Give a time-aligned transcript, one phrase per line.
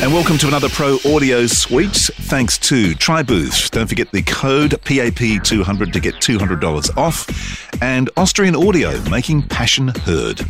[0.00, 1.90] And welcome to another Pro Audio Suite.
[1.90, 3.72] Thanks to TriBooth.
[3.72, 7.26] Don't forget the code PAP200 to get $200 off.
[7.82, 10.40] And Austrian Audio, making passion heard.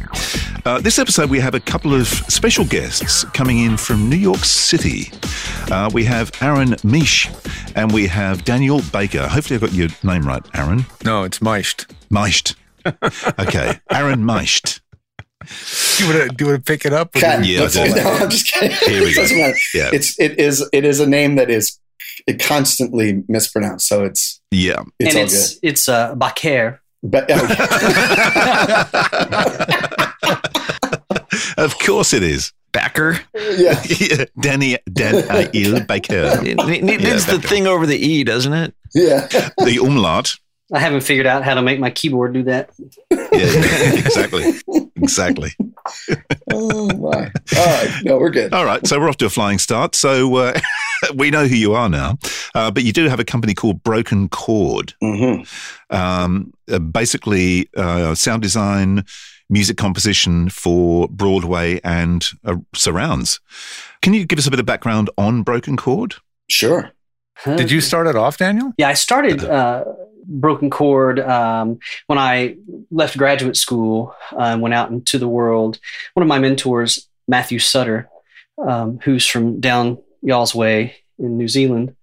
[0.67, 4.45] Uh, this episode, we have a couple of special guests coming in from New York
[4.45, 5.11] City.
[5.73, 7.29] Uh, we have Aaron Misch
[7.75, 9.27] and we have Daniel Baker.
[9.27, 10.85] Hopefully, I've got your name right, Aaron.
[11.07, 11.87] No, it's Meicht.
[12.11, 12.55] Meicht.
[13.39, 14.81] Okay, Aaron Meicht.
[15.97, 17.15] Do you want to do you want to pick it up?
[17.17, 17.45] or Cat.
[17.45, 17.95] Yeah, Let's- I do.
[17.95, 18.71] no, I'm just kidding.
[18.87, 19.23] Here we go.
[19.23, 19.57] doesn't.
[19.75, 19.91] Yeah.
[19.93, 21.79] It's it is it is a name that is
[22.41, 24.83] constantly mispronounced, so it's Yeah.
[24.99, 25.69] it's and all it's good.
[25.69, 26.81] it's uh, Baker.
[27.03, 27.47] But oh,
[31.57, 32.53] Of course it is.
[32.73, 33.21] Backer.
[33.35, 36.41] yeah, Yeah, Danny Daniel Baker.
[36.45, 38.75] It, it needs the thing over the E, doesn't it?
[38.95, 39.27] yeah.
[39.59, 40.35] The umlaut.
[40.73, 42.71] I haven't figured out how to make my keyboard do that.
[43.11, 44.55] Yeah, exactly.
[44.97, 45.51] Exactly.
[46.53, 47.31] Oh my!
[47.57, 48.53] All right, no, we're good.
[48.53, 48.87] All right.
[48.87, 49.95] So we're off to a flying start.
[49.95, 50.59] So uh,
[51.15, 52.19] we know who you are now.
[52.55, 54.93] Uh, but you do have a company called Broken Chord.
[55.01, 55.43] hmm
[55.91, 59.05] Um, uh, basically, uh, sound design,
[59.49, 63.41] music composition for Broadway and uh, surrounds.
[64.03, 66.17] Can you give us a bit of background on Broken Chord?
[66.51, 66.91] Sure.
[67.45, 68.73] Did you start it off, Daniel?
[68.79, 69.85] Yeah, I started uh,
[70.27, 72.57] Broken Chord um, when I
[72.91, 75.79] left graduate school uh, and went out into the world.
[76.15, 78.09] One of my mentors, Matthew Suttor,
[78.59, 81.95] um, who's from down y'all's way in New Zealand,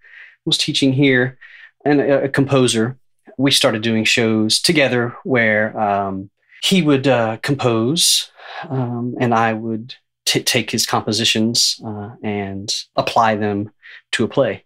[0.45, 1.37] was teaching here
[1.83, 2.97] and a, a composer.
[3.37, 6.29] We started doing shows together where um,
[6.63, 8.31] he would uh, compose
[8.69, 9.95] um, and I would
[10.25, 13.71] t- take his compositions uh, and apply them
[14.13, 14.64] to a play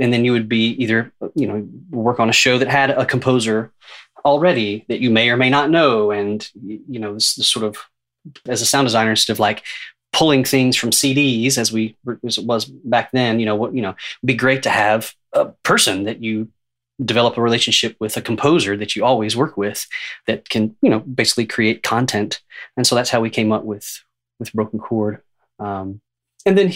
[0.00, 3.06] and then you would be either you know work on a show that had a
[3.06, 3.72] composer
[4.24, 7.78] already that you may or may not know and you know this, this sort of
[8.46, 9.62] as a sound designer instead of like
[10.12, 11.96] pulling things from CDs as we
[12.26, 13.94] as it was back then you know what you know
[14.24, 16.48] be great to have a person that you
[17.04, 19.86] develop a relationship with a composer that you always work with
[20.26, 22.40] that can you know basically create content.
[22.76, 24.02] And so that's how we came up with
[24.38, 25.22] with broken chord.
[25.58, 26.00] Um,
[26.46, 26.72] and then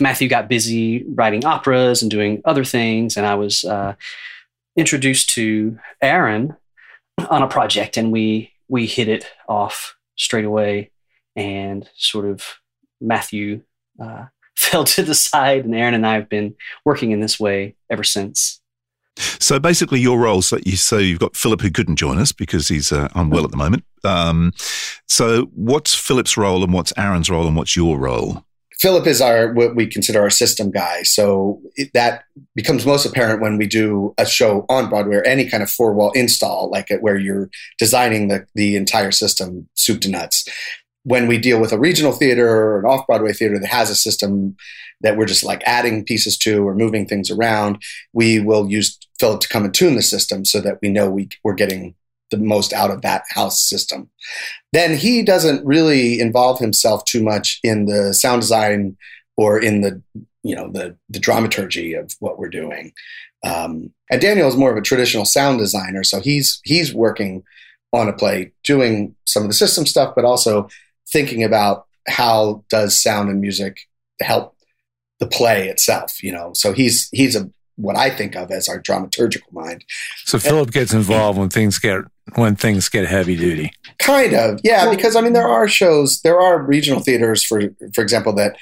[0.00, 3.94] Matthew got busy writing operas and doing other things, and I was uh,
[4.76, 6.56] introduced to Aaron
[7.28, 10.90] on a project, and we we hit it off straight away,
[11.36, 12.44] and sort of
[13.00, 13.62] Matthew
[14.00, 16.54] uh, fell to the side, and Aaron and I have been
[16.84, 18.60] working in this way ever since.
[19.40, 20.42] So basically, your role.
[20.42, 23.50] So you so you've got Philip who couldn't join us because he's uh, unwell at
[23.50, 23.84] the moment.
[24.04, 24.52] Um,
[25.08, 28.44] so what's Philip's role and what's Aaron's role and what's your role?
[28.80, 31.02] Philip is our what we consider our system guy.
[31.02, 32.24] So it, that
[32.54, 35.92] becomes most apparent when we do a show on Broadway or any kind of four
[35.94, 40.48] wall install, like it, where you're designing the the entire system soup to nuts.
[41.02, 43.94] When we deal with a regional theater or an off Broadway theater that has a
[43.94, 44.56] system
[45.00, 49.40] that we're just like adding pieces to or moving things around, we will use Philip
[49.40, 51.94] to come and tune the system so that we know we, we're getting
[52.30, 54.10] the most out of that house system
[54.72, 58.96] then he doesn't really involve himself too much in the sound design
[59.36, 60.02] or in the
[60.42, 62.92] you know the the dramaturgy of what we're doing.
[63.44, 67.44] Um, and Daniel is more of a traditional sound designer, so he's he's working
[67.92, 70.68] on a play, doing some of the system stuff, but also
[71.10, 73.78] thinking about how does sound and music
[74.20, 74.56] help
[75.20, 76.22] the play itself.
[76.22, 79.84] You know, so he's he's a what I think of as our dramaturgical mind.
[80.24, 83.72] So Philip gets involved when things get when things get heavy duty.
[83.98, 84.90] Kind of, yeah.
[84.90, 87.62] because I mean, there are shows, there are regional theaters, for
[87.94, 88.56] for example, that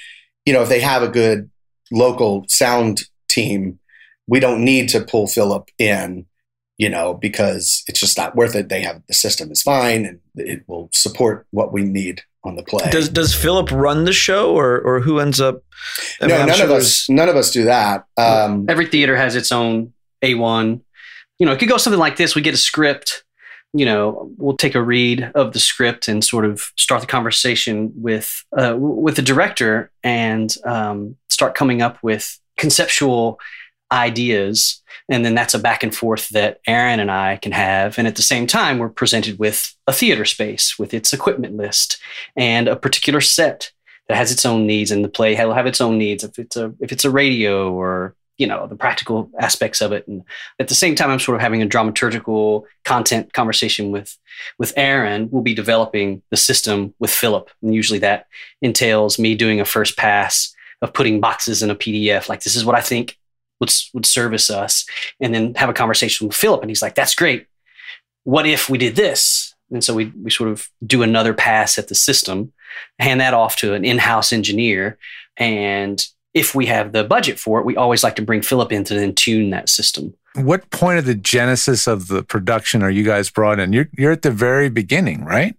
[0.44, 1.50] you know if they have a good
[1.90, 3.78] local sound team,
[4.26, 6.26] we don't need to pull Philip in,
[6.78, 8.68] you know, because it's just not worth it.
[8.68, 12.62] They have the system is fine, and it will support what we need on the
[12.62, 12.90] play.
[12.90, 15.62] Does does Philip run the show, or or who ends up?
[16.20, 18.04] I no, mean, none sure of us, none of us do that.
[18.16, 19.92] Um, Every theater has its own
[20.24, 20.80] A1.
[21.38, 22.34] You know, it could go something like this.
[22.34, 23.24] We get a script,
[23.78, 27.92] you know, we'll take a read of the script and sort of start the conversation
[27.94, 33.38] with uh, with the director and um, start coming up with conceptual
[33.92, 34.82] ideas.
[35.08, 37.98] And then that's a back and forth that Aaron and I can have.
[37.98, 41.98] And at the same time, we're presented with a theater space with its equipment list
[42.34, 43.70] and a particular set
[44.08, 46.56] that has its own needs and the play will have its own needs if it's
[46.56, 50.06] a if it's a radio or you know the practical aspects of it.
[50.06, 50.22] And
[50.58, 54.16] at the same time i'm sort of having a dramaturgical content conversation with
[54.58, 55.28] with aaron.
[55.30, 57.50] We'll be developing the system with philip.
[57.62, 58.26] And usually that
[58.62, 62.64] entails me doing a first pass of putting boxes in a pdf like this is
[62.64, 63.18] what i think
[63.60, 64.86] would, would service us.
[65.20, 67.46] And then have a conversation with philip and he's like that's great.
[68.24, 69.54] What if we did this?
[69.70, 72.52] And so we, we sort of do another pass at the system
[72.98, 74.98] hand that off to an in-house engineer
[75.36, 76.06] and
[76.36, 78.94] if we have the budget for it, we always like to bring Philip in to
[78.94, 80.12] then tune that system.
[80.34, 83.72] What point of the genesis of the production are you guys brought in?
[83.72, 85.56] You're you're at the very beginning, right?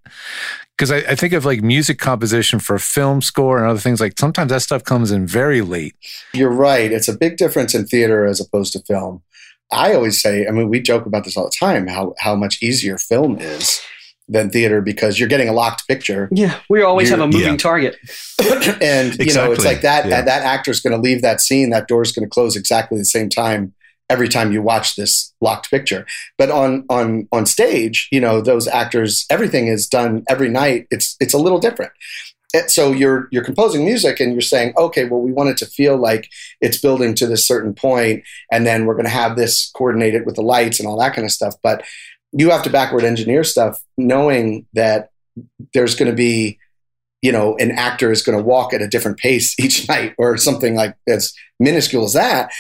[0.78, 4.20] Because I, I, think of like music composition for film score and other things like
[4.20, 5.96] sometimes that stuff comes in very late.
[6.36, 6.92] You're right.
[6.92, 9.24] It's a big difference in theater as opposed to film.
[9.72, 12.62] I always say, I mean, we joke about this all the time, how how much
[12.62, 13.82] easier film is
[14.28, 16.28] than theater because you're getting a locked picture.
[16.32, 17.58] Yeah, we always have a moving yeah.
[17.58, 17.98] target.
[18.82, 19.34] and you exactly.
[19.34, 20.22] know, it's like that yeah.
[20.22, 23.30] that actor's going to leave that scene, that door's going to close exactly the same
[23.30, 23.74] time
[24.10, 26.06] every time you watch this locked picture.
[26.38, 30.88] But on on on stage, you know, those actors everything is done every night.
[30.92, 31.92] It's it's a little different.
[32.68, 35.98] So you're you're composing music and you're saying, okay, well, we want it to feel
[35.98, 40.26] like it's building to this certain point, and then we're going to have this coordinated
[40.26, 41.56] with the lights and all that kind of stuff.
[41.62, 41.84] But
[42.32, 45.12] you have to backward engineer stuff knowing that
[45.74, 46.58] there's going to be
[47.22, 50.38] you know an actor is going to walk at a different pace each night or
[50.38, 52.52] something like as minuscule as that.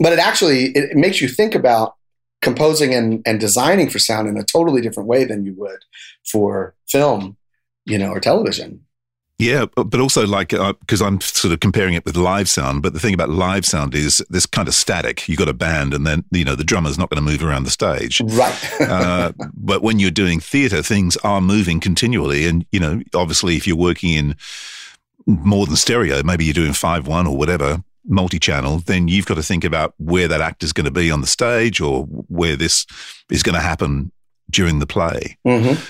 [0.00, 1.94] But it actually it, makes you think about
[2.42, 5.84] composing and, and designing for sound in a totally different way than you would
[6.24, 7.36] for film
[7.86, 8.83] you know or television
[9.38, 12.82] yeah, but also like because uh, I'm sort of comparing it with live sound.
[12.82, 15.28] But the thing about live sound is this kind of static.
[15.28, 17.64] You got a band, and then you know the drummer's not going to move around
[17.64, 18.80] the stage, right?
[18.80, 23.66] uh, but when you're doing theatre, things are moving continually, and you know obviously if
[23.66, 24.36] you're working in
[25.26, 29.42] more than stereo, maybe you're doing five one or whatever multi-channel, then you've got to
[29.42, 32.86] think about where that actor's going to be on the stage or where this
[33.30, 34.12] is going to happen
[34.50, 35.38] during the play.
[35.46, 35.82] Mm-hmm.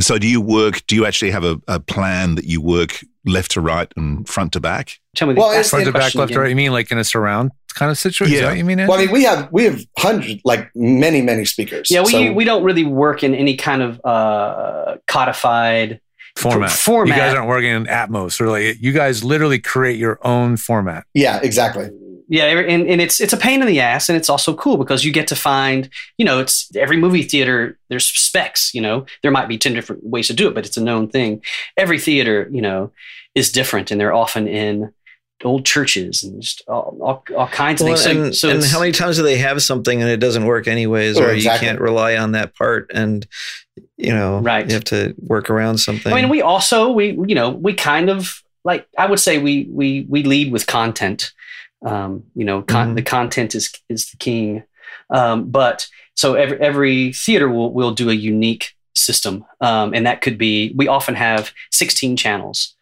[0.00, 0.86] So, do you work?
[0.86, 4.52] Do you actually have a, a, plan that you work left to right and front
[4.52, 4.98] to back?
[5.16, 6.50] Tell me, well, front to back, left to right.
[6.50, 8.36] You mean like in a surround kind of situation?
[8.36, 8.78] Yeah, you mean?
[8.78, 11.90] Well, I mean, we have we have hundreds, like many, many speakers.
[11.90, 12.32] Yeah, we so.
[12.32, 16.00] we don't really work in any kind of uh, codified
[16.36, 16.70] format.
[16.70, 17.16] format.
[17.16, 18.76] You guys aren't working in Atmos, really.
[18.78, 21.06] You guys literally create your own format.
[21.14, 21.90] Yeah, exactly
[22.28, 25.04] yeah and, and it's it's a pain in the ass and it's also cool because
[25.04, 29.30] you get to find you know it's every movie theater there's specs you know there
[29.30, 31.42] might be 10 different ways to do it but it's a known thing
[31.76, 32.90] every theater you know
[33.34, 34.92] is different and they're often in
[35.44, 38.16] old churches and just all, all, all kinds well, of things.
[38.16, 40.66] And, so, so and how many times do they have something and it doesn't work
[40.66, 41.64] anyways, oh, or exactly.
[41.64, 43.24] you can't rely on that part and
[43.96, 44.66] you know, right.
[44.66, 46.12] you have to work around something.
[46.12, 49.68] I mean, we also, we, you know, we kind of like, I would say we,
[49.70, 51.32] we, we lead with content.
[51.84, 52.96] Um, you know, con- mm-hmm.
[52.96, 54.64] the content is is the king.
[55.10, 60.20] Um, but so every every theater will will do a unique system, um, and that
[60.20, 60.72] could be.
[60.74, 62.74] We often have 16 channels,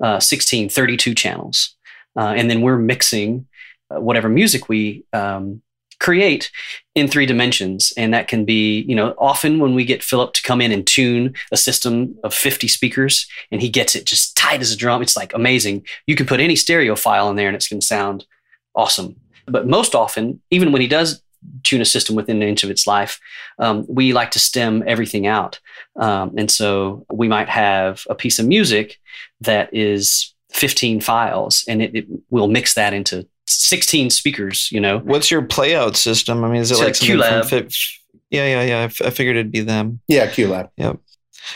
[0.00, 1.74] uh, 16, 32 channels,
[2.16, 3.46] uh, and then we're mixing
[3.90, 5.62] uh, whatever music we um,
[6.02, 6.50] create
[6.96, 10.42] in three dimensions and that can be you know often when we get philip to
[10.42, 14.60] come in and tune a system of 50 speakers and he gets it just tight
[14.60, 17.54] as a drum it's like amazing you can put any stereo file in there and
[17.54, 18.26] it's going to sound
[18.74, 19.16] awesome.
[19.46, 21.22] But most often, even when he does
[21.64, 23.20] tune a system within an inch of its life,
[23.58, 25.58] um, we like to stem everything out.
[25.96, 28.98] Um, and so we might have a piece of music
[29.40, 34.98] that is 15 files and it, it will mix that into 16 speakers, you know.
[34.98, 36.44] What's your playout system?
[36.44, 37.98] I mean, is it so like QLab?
[38.30, 38.78] yeah, yeah, yeah.
[38.78, 40.00] I, f- I figured it'd be them.
[40.06, 40.70] Yeah, QLab.
[40.76, 40.98] Yep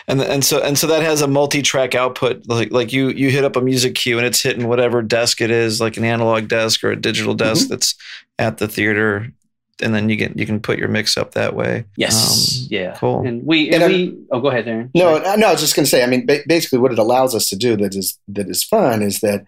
[0.09, 3.45] and and so and so that has a multi-track output like like you you hit
[3.45, 6.83] up a music cue and it's hitting whatever desk it is like an analog desk
[6.85, 7.71] or a digital desk mm-hmm.
[7.71, 7.95] that's
[8.39, 9.33] at the theater
[9.83, 12.95] and then you get you can put your mix up that way yes um, yeah
[12.97, 14.91] cool and we and, and we oh go ahead Aaron.
[14.95, 15.39] no Sorry.
[15.39, 17.57] no I was just going to say I mean basically what it allows us to
[17.57, 19.45] do that is that is fun is that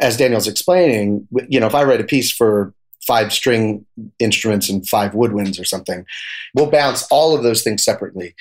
[0.00, 2.74] as Daniel's explaining you know if I write a piece for
[3.06, 3.86] five string
[4.18, 6.04] instruments and five woodwinds or something.
[6.54, 8.34] We'll bounce all of those things separately.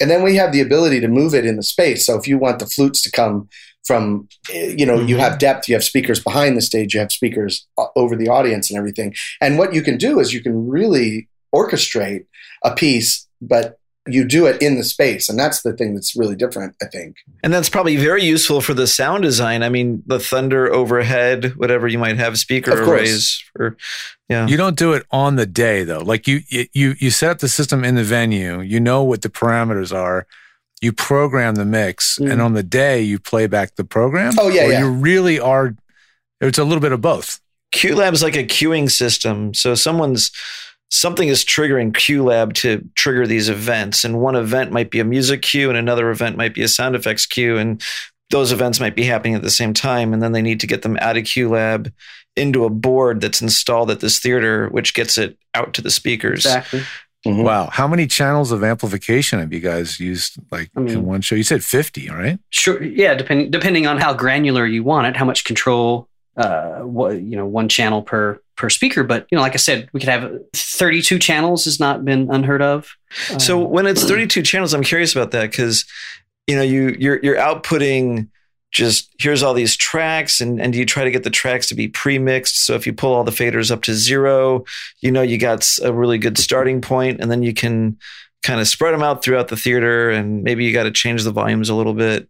[0.00, 2.06] And then we have the ability to move it in the space.
[2.06, 3.48] So if you want the flutes to come
[3.84, 5.08] from, you know, mm-hmm.
[5.08, 8.70] you have depth, you have speakers behind the stage, you have speakers over the audience
[8.70, 9.14] and everything.
[9.40, 12.26] And what you can do is you can really orchestrate
[12.62, 13.77] a piece, but
[14.10, 16.74] you do it in the space, and that's the thing that's really different.
[16.82, 17.16] I think.
[17.42, 19.62] And that's probably very useful for the sound design.
[19.62, 23.00] I mean, the thunder overhead, whatever you might have, speaker Of course.
[23.00, 23.76] arrays, or
[24.28, 24.46] yeah.
[24.46, 26.00] You don't do it on the day though.
[26.00, 28.60] Like you, you, you set up the system in the venue.
[28.60, 30.26] You know what the parameters are.
[30.80, 32.32] You program the mix, Mm.
[32.32, 34.34] and on the day you play back the program.
[34.38, 34.78] Oh, yeah, Or yeah.
[34.80, 35.74] You really are.
[36.40, 37.40] It's a little bit of both.
[37.74, 39.52] QLab's like a queuing system.
[39.54, 40.30] So someone's
[40.90, 45.42] something is triggering QLab to trigger these events, and one event might be a music
[45.42, 47.82] cue, and another event might be a sound effects cue, and
[48.30, 50.82] those events might be happening at the same time, and then they need to get
[50.82, 51.92] them out of QLab
[52.36, 56.44] into a board that's installed at this theater, which gets it out to the speakers.
[56.46, 56.82] Exactly.
[57.26, 57.42] Mhm.
[57.42, 57.68] Wow.
[57.72, 61.34] How many channels of amplification have you guys used like I mean- in one show?
[61.34, 62.38] You said 50, right?
[62.50, 62.80] Sure.
[62.82, 63.14] Yeah.
[63.14, 67.44] Depending depending on how granular you want it, how much control, uh, what you know,
[67.44, 69.02] one channel per per speaker.
[69.04, 72.28] But you know, like I said, we could have thirty two channels has not been
[72.30, 72.94] unheard of.
[73.38, 75.86] So Uh, when it's 32 channels, I'm curious about that because
[76.46, 78.28] you know you you're you're outputting
[78.70, 81.88] just here's all these tracks and and you try to get the tracks to be
[81.88, 82.66] pre-mixed.
[82.66, 84.64] So if you pull all the faders up to zero,
[85.00, 87.96] you know you got a really good starting point, and then you can
[88.42, 91.32] kind of spread them out throughout the theater, and maybe you got to change the
[91.32, 92.28] volumes a little bit.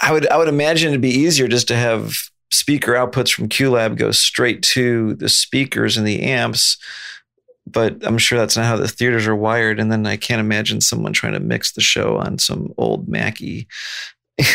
[0.00, 2.16] I would I would imagine it'd be easier just to have
[2.52, 6.78] speaker outputs from QLab go straight to the speakers and the amps
[7.68, 9.80] but I'm sure that's not how the theaters are wired.
[9.80, 13.66] And then I can't imagine someone trying to mix the show on some old Mackie.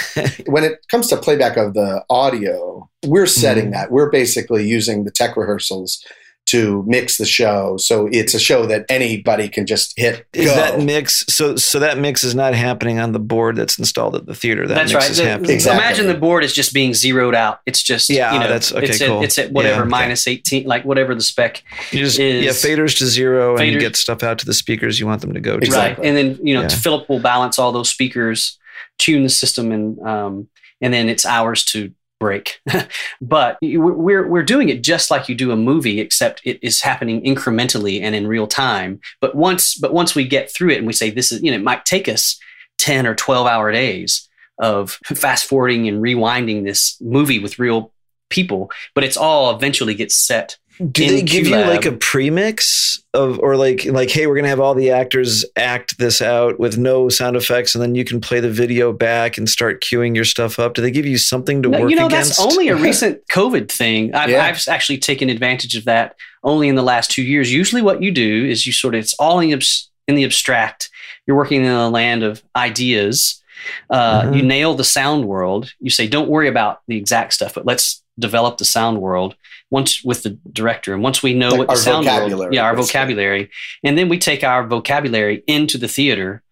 [0.46, 3.72] when it comes to playback of the audio, we're setting Mhm.
[3.74, 3.92] that.
[3.92, 6.02] We're basically using the tech rehearsals
[6.48, 10.26] to mix the show, so it's a show that anybody can just hit.
[10.34, 11.24] Is that mix?
[11.30, 14.68] So so that mix is not happening on the board that's installed at the theater.
[14.68, 15.12] That that's mix right.
[15.12, 15.52] is The- happening.
[15.52, 15.82] Exactly.
[15.86, 17.60] Imagine the board is just being zeroed out.
[17.66, 19.20] It's just Yeah, you know, that's- okay, It's cool.
[19.20, 19.90] at, it's at whatever Yeah, okay.
[19.90, 21.64] minus eighteen, like whatever the spec.
[21.92, 25.00] You just is- yeah, faders to zero, and you get stuff out to the speakers
[25.00, 25.66] you want them to go to.
[25.66, 26.04] Exactly.
[26.04, 26.08] Right.
[26.10, 26.68] And then, you know, Yeah.
[26.68, 28.58] Philip will balance all those speakers,
[28.98, 30.48] tune the system, and um,
[30.82, 32.62] and then it's ours to break.
[33.22, 37.22] but we're we're doing it just like you do a movie, except it is happening
[37.24, 39.02] incrementally and in real time.
[39.20, 41.58] But once but once we get through it and we say this is, you know,
[41.58, 42.40] it might take us
[42.78, 47.92] 10 or 12 hour days of fast forwarding and rewinding this movie with real
[48.30, 50.58] people, but it's all eventually gets set.
[50.90, 54.60] Do they give you like a premix of, or like, like, hey, we're gonna have
[54.60, 58.40] all the actors act this out with no sound effects, and then you can play
[58.40, 60.74] the video back and start queuing your stuff up?
[60.74, 62.38] Do they give you something to No, work you know, against?
[62.38, 64.14] that's only a recent COVID thing.
[64.16, 64.46] I've, Yeah.
[64.46, 67.52] I've actually taken advantage of that only in the last two years.
[67.54, 70.24] Usually, what you do is you sort of it's all in the, abs- in the
[70.24, 70.90] abstract.
[71.28, 73.42] You're working in a land of ideas.
[73.90, 74.38] Uh, Mhm.
[74.38, 75.72] You nail the sound world.
[75.80, 79.36] You say, don't worry about the exact stuff, but let's develop the sound world
[79.72, 80.94] once with the director.
[80.94, 83.00] And once we know Like what the our sound world, vocabulary, yeah, our basically.
[83.00, 83.52] vocabulary,
[83.84, 86.44] and then we take our vocabulary into the theater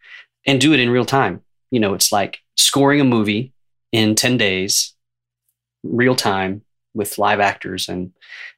[0.47, 1.41] and do it in real time.
[1.69, 3.53] You know, it's like scoring a movie
[3.91, 4.95] in 10 days,
[5.83, 6.63] real time
[6.95, 8.11] with live actors and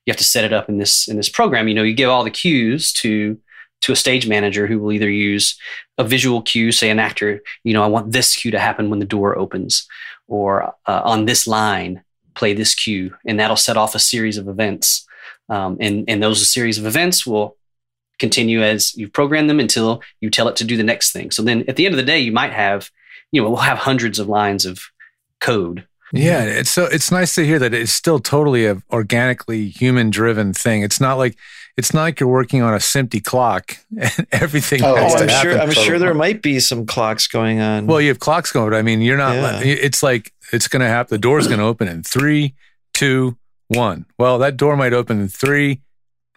[0.05, 1.67] you have to set it up in this in this program.
[1.67, 3.37] You know, you give all the cues to
[3.81, 5.57] to a stage manager who will either use
[5.97, 8.99] a visual cue, say an actor, you know, I want this cue to happen when
[8.99, 9.87] the door opens,
[10.27, 12.03] or uh, on this line,
[12.33, 15.07] play this cue, and that'll set off a series of events.
[15.49, 17.57] Um, and and those series of events will
[18.19, 21.31] continue as you program them until you tell it to do the next thing.
[21.31, 22.89] So then at the end of the day, you might have,
[23.31, 24.79] you know, we'll have hundreds of lines of
[25.39, 25.87] code.
[26.13, 30.53] Yeah, it's so it's nice to hear that it's still totally a organically human driven
[30.53, 30.83] thing.
[30.83, 31.37] It's not like
[31.77, 35.23] it's not like you're working on a SMPTE clock and everything Oh, has Oh, to
[35.23, 35.51] I'm happen.
[35.51, 35.61] sure.
[35.61, 37.87] I'm sure there might be some clocks going on.
[37.87, 39.35] Well, you have clocks going, but I mean, you're not.
[39.35, 39.59] Yeah.
[39.63, 41.15] It's like it's going to happen.
[41.15, 42.55] The door's going to open in three,
[42.93, 43.37] two,
[43.69, 44.05] one.
[44.19, 45.81] Well, that door might open in three,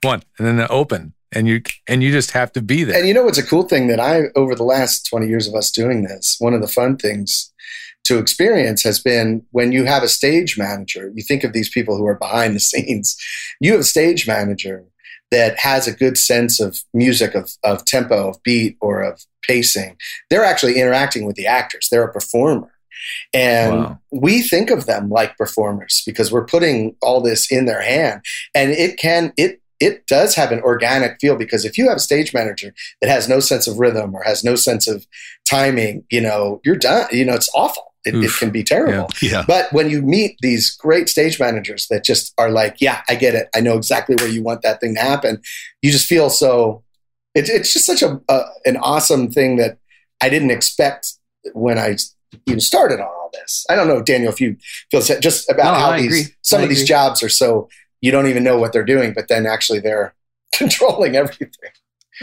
[0.03, 2.97] one, and then it open, and you and you just have to be there.
[2.99, 5.55] And you know what's a cool thing that I, over the last 20 years of
[5.55, 7.50] us doing this, one of the fun things
[8.05, 11.97] to experience has been when you have a stage manager, you think of these people
[11.97, 13.17] who are behind the scenes,
[13.61, 14.85] you have a stage manager
[15.35, 19.97] that has a good sense of music, of, of tempo, of beat, or of pacing.
[20.31, 22.71] They're actually interacting with the actors, they're a performer.
[23.35, 23.99] And Wow.
[24.12, 28.23] we think of them like performers because we're putting all this in their hand.
[28.55, 32.00] And it can, it, it does have an organic feel because if you have a
[32.09, 35.05] stage manager that has no sense of rhythm or has no sense of
[35.50, 37.09] timing, you know, you're done.
[37.11, 37.93] You know, it's awful.
[38.05, 39.09] It, it can be terrible.
[39.23, 39.45] Yeah.
[39.47, 43.35] But when you meet these great stage managers that just are like, yeah, I get
[43.35, 43.49] it.
[43.57, 45.41] I know exactly where you want that thing to happen.
[45.83, 46.83] You just feel so.
[47.35, 49.79] It, it's just such a, a an awesome thing that
[50.21, 51.15] I didn't expect
[51.53, 51.97] when I
[52.47, 53.65] even started on all this.
[53.69, 54.57] I don't know, Daniel, if you
[54.91, 56.35] feel just about No, how I these agree.
[56.43, 57.69] some I of these jobs are so
[58.01, 60.15] you don't even know what they're doing, but then actually they're
[60.55, 61.49] controlling everything.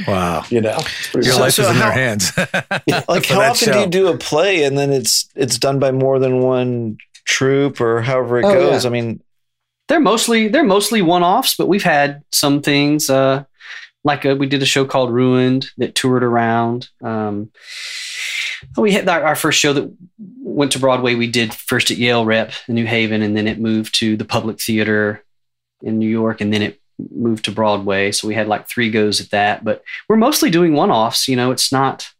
[0.07, 0.43] Wow.
[0.49, 0.79] You know,
[1.13, 2.31] Your So- life so is in how- their hands.
[2.37, 5.91] Like how that often do you do a play and then it's it's done by
[5.91, 8.83] more than one troupe or however it Oh, goes?
[8.83, 8.89] yeah.
[8.89, 9.21] I mean,
[9.87, 13.43] they're mostly they're mostly one offs, but we've had some things uh,
[14.03, 16.89] like uh we did a show called Ruined that toured around.
[17.03, 17.51] Um,
[18.77, 19.91] we had our, our first show that
[20.39, 21.15] went to Broadway.
[21.15, 24.25] We did first at Yale Rep in New Haven, and then it moved to the
[24.25, 25.23] Public Theater
[25.81, 28.11] in New York, and then it moved to Broadway.
[28.11, 29.63] So we had like three goes at that.
[29.63, 31.27] But we're mostly doing one offs.
[31.27, 32.11] You know, it's not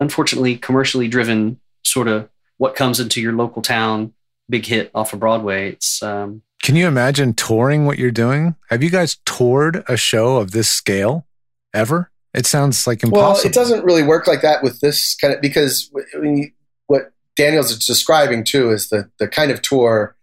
[0.00, 1.60] unfortunately commercially driven.
[1.84, 2.28] Sort of
[2.58, 4.12] what comes into your local town,
[4.48, 5.72] big hit off of Broadway.
[5.72, 8.56] It's um, Can you imagine touring what you're doing?
[8.70, 11.26] Have you guys toured a show of this scale
[11.72, 12.10] ever?
[12.34, 13.28] It sounds like impossible.
[13.28, 16.52] Well, it doesn't really work like that with this kind of because I mean,
[16.86, 20.16] what Daniel's describing too is the the kind of tour,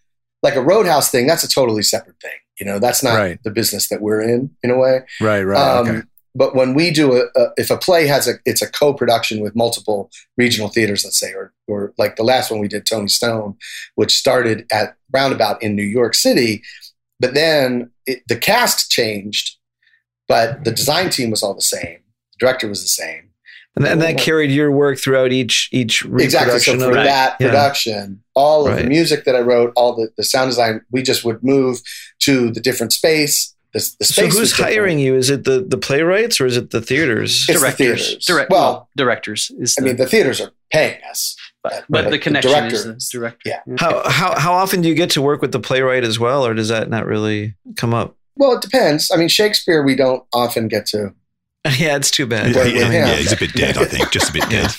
[0.44, 1.26] like a roadhouse thing.
[1.26, 2.32] That's a totally separate thing.
[2.64, 3.44] You know, that's not Right.
[3.44, 5.02] the business that we're in in a way.
[5.20, 5.78] Right, right.
[5.78, 6.02] Um, okay.
[6.34, 9.54] But when we do a, a, if a play has a, it's a co-production with
[9.54, 13.58] multiple regional theaters, let's say, or or like the last one we did, Toni Stone,
[13.96, 16.64] which started at Roundabout in New York City,
[17.20, 19.58] but then it, the cast changed,
[20.30, 22.00] but the design team was all the same,
[22.32, 23.32] the director was the same.
[23.76, 26.60] And, and that carried your work throughout each each Exactly.
[26.60, 27.04] So for of it.
[27.06, 27.48] that Yeah.
[27.48, 31.24] production, all of the music that I wrote, all the, the sound design, we just
[31.26, 31.82] would move
[32.20, 33.54] to the different space.
[33.74, 35.16] The, the So space was who's hiring you?
[35.16, 37.32] Is it the the playwrights or is it the theaters?
[37.32, 37.78] It's the directors.
[38.08, 38.26] theaters.
[38.26, 39.76] Direct, Well, well, directors is.
[39.78, 41.36] I the, mean, the theaters are paying us.
[41.64, 43.40] but, but the the connection is the director.
[43.50, 43.62] yeah.
[43.80, 46.54] How how how often do you get to work with the playwright as well, or
[46.54, 48.16] does that not really come up?
[48.36, 49.10] Well, it depends.
[49.12, 51.14] I mean, Shakespeare, we don't often get to.
[51.78, 52.52] yeah, it's too bad.
[52.52, 53.06] Yeah, Well, yeah, yeah.
[53.08, 54.72] yeah, he's a bit dead, I think, just a bit dead.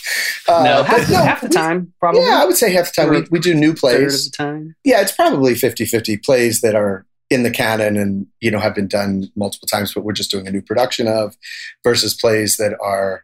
[0.47, 2.23] Uh, no, but half, no, half the time, probably.
[2.23, 3.11] Yeah, I would say half the time.
[3.11, 4.31] We, we do new third of plays.
[4.31, 4.77] the time.
[4.85, 8.75] Yeah, it's probably 50 50 plays that are in the canon and, you know, have
[8.75, 11.37] been done multiple times, but we're just doing a new production of
[11.83, 13.23] versus plays that are,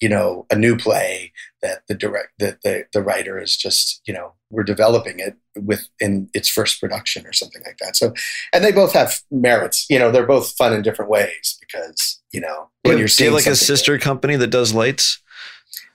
[0.00, 4.12] you know, a new play that the direct, that the, the writer is just, you
[4.12, 7.96] know, we're developing it with in its first production or something like that.
[7.96, 8.12] So,
[8.52, 12.40] and they both have merits, you know, they're both fun in different ways because, you
[12.40, 15.22] know, when Do you're you seeing have like a something- sister company that does lights?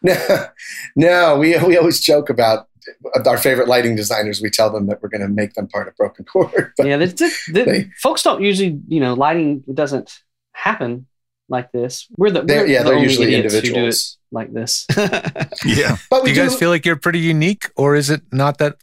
[0.04, 0.16] No,
[0.96, 2.68] no, we we always joke about
[3.16, 4.42] uh, our favorite lighting designers.
[4.42, 6.74] We tell them that we're going to make them part of Broken Chord.
[6.78, 10.22] But yeah, the, the, the, they- folks don't usually, you know, lighting doesn't
[10.54, 11.08] happen
[11.50, 12.08] like this.
[12.18, 14.17] We're the they're, we're yeah, the they're only usually idiots who do it individuals.
[14.32, 14.86] Like this.
[15.66, 15.98] Yeah.
[16.10, 18.76] But Do we you guys feel like you're pretty unique, or is it not that?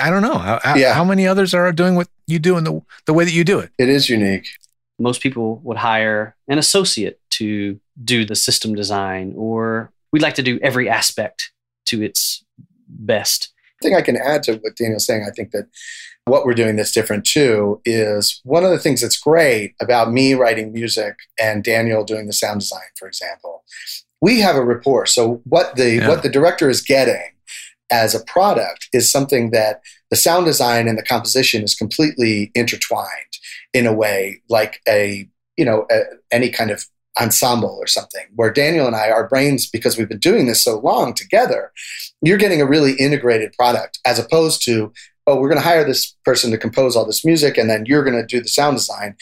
[0.00, 0.38] I don't know.
[0.38, 0.94] How, how, Yeah.
[0.94, 3.58] how many others are doing what you do in the the way that you do
[3.60, 3.70] it?
[3.78, 4.46] it is unique.
[4.98, 10.42] Most people would hire an associate to do the system design, or we'd like to
[10.42, 11.52] do every aspect
[11.86, 12.44] to its
[12.88, 13.52] best.
[13.82, 15.66] thing I can add to what Daniel's saying, I think that
[16.24, 20.34] what we're doing that's different too is one of the things that's great about me
[20.34, 23.62] writing music and Daniel doing the sound design, for example.
[24.20, 25.06] We have a rapport.
[25.06, 26.08] So what the Yeah.
[26.08, 27.32] what the director is getting
[27.90, 33.38] as a product is something that the sound design and the composition is completely intertwined
[33.72, 36.00] in a way like a you know a,
[36.30, 36.86] any kind of
[37.20, 40.78] ensemble or something where daniel and i our brains because we've been doing this so
[40.80, 41.72] long together
[42.22, 44.92] you're getting a really integrated product as opposed to
[45.26, 48.04] oh we're going to hire this person to compose all this music and then you're
[48.04, 49.16] going to do the sound design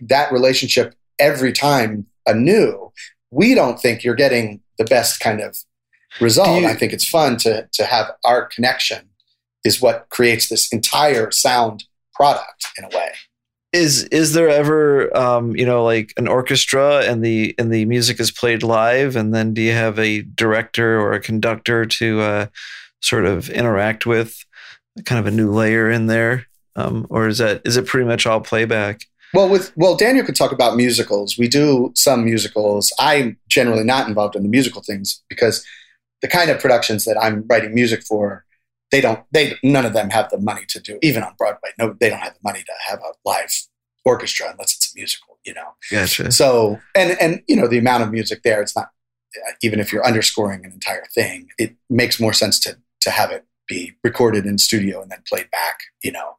[0.00, 2.92] that relationship every time anew
[3.32, 5.56] we don't think you're getting the best kind of
[6.20, 6.60] result.
[6.60, 9.08] You- i think it's fun to to have our connection
[9.64, 13.10] is what creates this entire sound product in a way.
[13.72, 18.20] Is is there ever um, you know like an orchestra and the and the music
[18.20, 22.46] is played live and then do you have a director or a conductor to uh,
[23.00, 24.44] sort of interact with
[25.06, 26.46] kind of a new layer in there?
[26.76, 29.06] Um, or is that is it pretty much all playback?
[29.34, 31.38] Well, with well, Daniel could talk about musicals.
[31.38, 32.92] We do some musicals.
[32.98, 35.64] I'm generally not involved in the musical things because
[36.20, 38.44] the kind of productions that I'm writing music for,
[38.90, 39.24] they don't.
[39.32, 40.98] They none of them have the money to do.
[41.02, 43.50] Even on Broadway, no, they don't have the money to have a live
[44.04, 45.38] orchestra unless it's a musical.
[45.44, 45.74] You know.
[45.90, 46.30] Gotcha.
[46.30, 48.90] So and and you know the amount of music there, it's not
[49.62, 53.46] even if you're underscoring an entire thing, it makes more sense to to have it
[53.66, 55.80] be recorded in studio and then played back.
[56.02, 56.36] You know.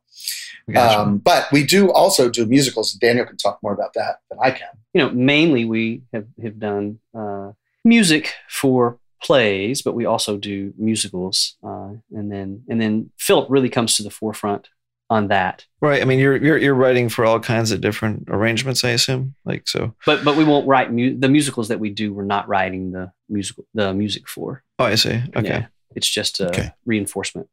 [0.72, 1.00] Gotcha.
[1.00, 2.94] Um, but we do also do musicals.
[2.94, 4.68] Daniel can talk more about that than I can.
[4.94, 7.52] you know, mainly we have, have done uh,
[7.84, 11.56] music for plays, but we also do musicals.
[11.64, 14.70] Uh, and then and then Philip really comes to the forefront
[15.10, 15.66] on that.
[15.82, 16.02] right.
[16.02, 19.36] I mean, you're you're you're writing for all kinds of different arrangements, I assume.
[19.46, 19.94] Like so.
[20.06, 22.14] But but we won't write mu- the musicals that we do.
[22.14, 24.64] We're not writing the musical the music for.
[24.80, 25.22] Oh, I see.
[25.36, 25.48] Okay.
[25.48, 25.66] Yeah.
[25.96, 26.72] it's just a Okay.
[26.86, 27.48] reinforcement.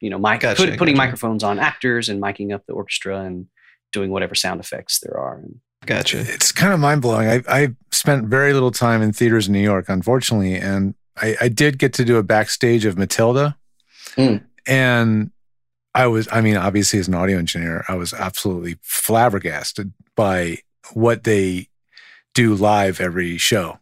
[0.00, 1.06] You know, mic, Gotcha, put, putting gotcha.
[1.06, 3.46] microphones on actors and miking up the orchestra and
[3.92, 5.38] doing whatever sound effects there are.
[5.38, 6.20] And Gotcha.
[6.20, 7.28] it's kind of mind blowing.
[7.28, 11.48] I I spent very little time in theaters in New York, unfortunately, and I, I
[11.48, 13.56] did get to do a backstage of Matilda,
[14.16, 14.44] Mm.
[14.66, 15.30] and
[15.94, 20.58] I was, I mean, obviously as an audio engineer, I was absolutely flabbergasted by
[20.92, 21.68] what they
[22.34, 23.78] do live every show.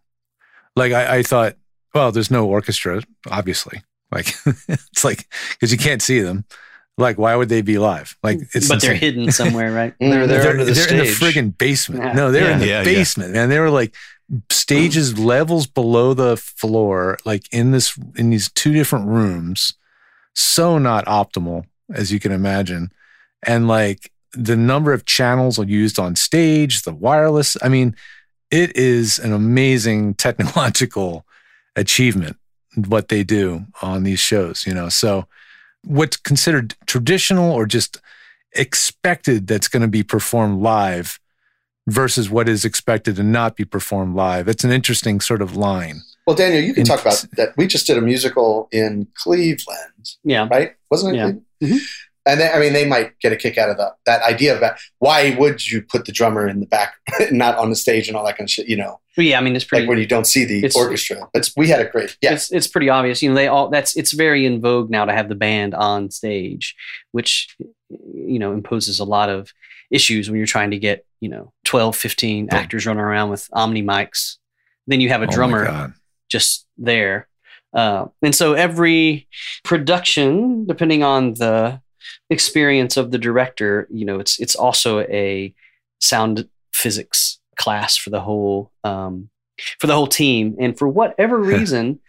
[0.76, 1.56] Like I, I thought,
[1.94, 3.82] well, there's no orchestra, obviously.
[4.12, 4.34] Like
[4.68, 6.44] it's like because you can't see them.
[6.98, 8.16] Like why would they be live?
[8.22, 8.48] Like mm.
[8.54, 9.94] it's but they're hidden somewhere, right?
[10.00, 11.34] They're there They're, under the they're in the stage.
[11.34, 12.02] friggin' basement.
[12.04, 12.12] Yeah.
[12.12, 12.84] No, they're in the Yeah, yeah.
[12.84, 13.48] basement, man.
[13.48, 13.94] They were like
[14.50, 15.24] stages mm.
[15.24, 19.74] levels below the floor, like in this in these two different rooms.
[20.34, 22.92] So not optimal as you can imagine,
[23.46, 27.56] and like the number of channels used on stage, the wireless.
[27.62, 27.94] I mean,
[28.50, 31.26] it is an amazing technological
[31.74, 32.36] achievement
[32.74, 34.66] what they do on these shows.
[34.66, 35.26] You know, so
[35.84, 38.00] what's considered traditional or just
[38.54, 41.18] expected that's going to be performed live
[41.88, 44.46] versus what is expected to not be performed live.
[44.48, 46.02] It's an interesting sort of line.
[46.26, 47.56] Well, Daniel, you can In- talk about that.
[47.56, 50.46] We just did a musical in Cleveland, Yeah.
[50.48, 50.74] right?
[50.90, 51.18] Wasn't it?
[51.18, 51.22] Yeah.
[51.24, 51.44] Cleveland?
[51.62, 51.76] Mm-hmm.
[52.24, 54.60] And they, I mean, they might get a kick out of the, that idea of
[54.60, 54.78] that.
[55.00, 56.94] Why would you put the drummer in the back,
[57.32, 58.68] not on the stage and all that kind of shit?
[58.68, 59.82] You know, But yeah, I mean, it's pretty.
[59.82, 61.28] like when you don't see the It's- orchestra.
[61.32, 62.32] But we had a great, yeah.
[62.34, 63.22] It's it's pretty obvious.
[63.22, 66.10] You know, they all that's it's very in vogue now to have the band on
[66.10, 66.76] stage,
[67.10, 67.56] which
[67.90, 69.50] you know imposes a lot of
[69.90, 72.56] issues when you're trying to get, you know, 12, 15 Oh.
[72.56, 74.36] actors running around with omni mics.
[74.86, 75.92] Then you have a Oh drummer God.
[76.30, 77.28] just there.
[77.74, 79.26] Uh, and so every
[79.64, 81.80] production, depending on the
[82.30, 85.54] experience of the director, you know, it's it's also a
[86.00, 89.28] sound physics class for the whole um,
[89.78, 90.56] for the whole team.
[90.60, 92.00] And for whatever reason,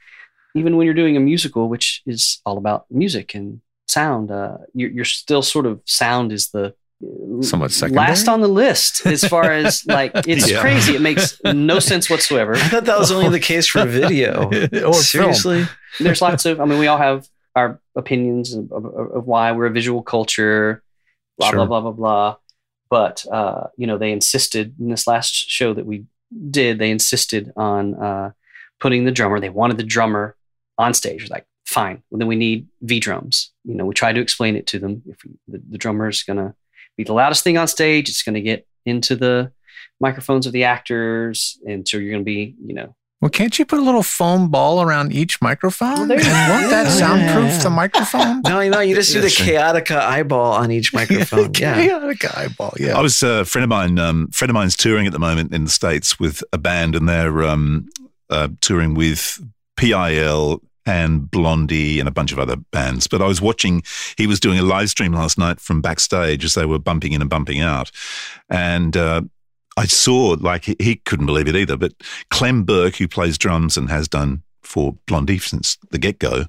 [0.55, 4.89] even when you're doing a musical, which is all about music and sound, uh, you're,
[4.91, 6.73] you're still sort of sound is the
[7.41, 8.07] Somewhat secondary?
[8.07, 10.61] last on the list as far as like it's Yeah.
[10.61, 10.95] crazy.
[10.95, 12.55] It makes no sense whatsoever.
[12.55, 14.45] I thought that was only the case for video.
[14.49, 14.93] or film.
[14.93, 15.65] Seriously?
[15.99, 19.67] there's lots of i mean we all have our opinions of, of, of why we're
[19.67, 20.83] a visual culture
[21.37, 21.65] blah Sure.
[21.65, 21.91] blah blah blah.
[21.91, 22.35] Blah
[22.89, 26.05] but uh, you know they insisted in this last show that we
[26.51, 28.31] did they insisted on uh,
[28.79, 30.35] putting the drummer they wanted the drummer
[30.77, 31.21] on stage.
[31.23, 34.55] Was like fine well, then we need v drums you know we tried to explain
[34.55, 35.01] it to them.
[35.07, 36.53] If we, the, the drummer is going to
[36.97, 39.51] be the loudest thing on stage it's going to get into the
[39.99, 43.65] microphones of the actors and so you're going to be you know Well, can't you
[43.65, 46.09] put a little foam ball around each microphone?
[46.09, 46.27] Well, and go.
[46.27, 47.63] won't that Yeah, soundproof yeah, yeah.
[47.63, 48.41] the microphone?
[48.41, 51.51] No, you know, you just need a Yes, Kaotica Eyeball on each microphone.
[51.57, 51.73] yeah.
[51.75, 52.73] Chaotic eyeball.
[52.77, 52.97] Yeah.
[52.97, 53.97] I was uh, a friend of mine.
[53.97, 57.07] Um, friend of mine's touring at the moment in the states with a band, and
[57.07, 57.87] they're um,
[58.29, 59.41] uh, touring with
[59.77, 63.07] PIL and Blondie and a bunch of other bands.
[63.07, 63.83] But I was watching.
[64.17, 67.21] He was doing a live stream last night from backstage as they were bumping in
[67.21, 67.89] and bumping out,
[68.49, 68.97] and.
[68.97, 69.21] Uh,
[69.77, 71.93] I saw, like, he, he couldn't believe it either, but
[72.29, 76.45] Clem Burke, who plays drums and has done for Blondie since the get go,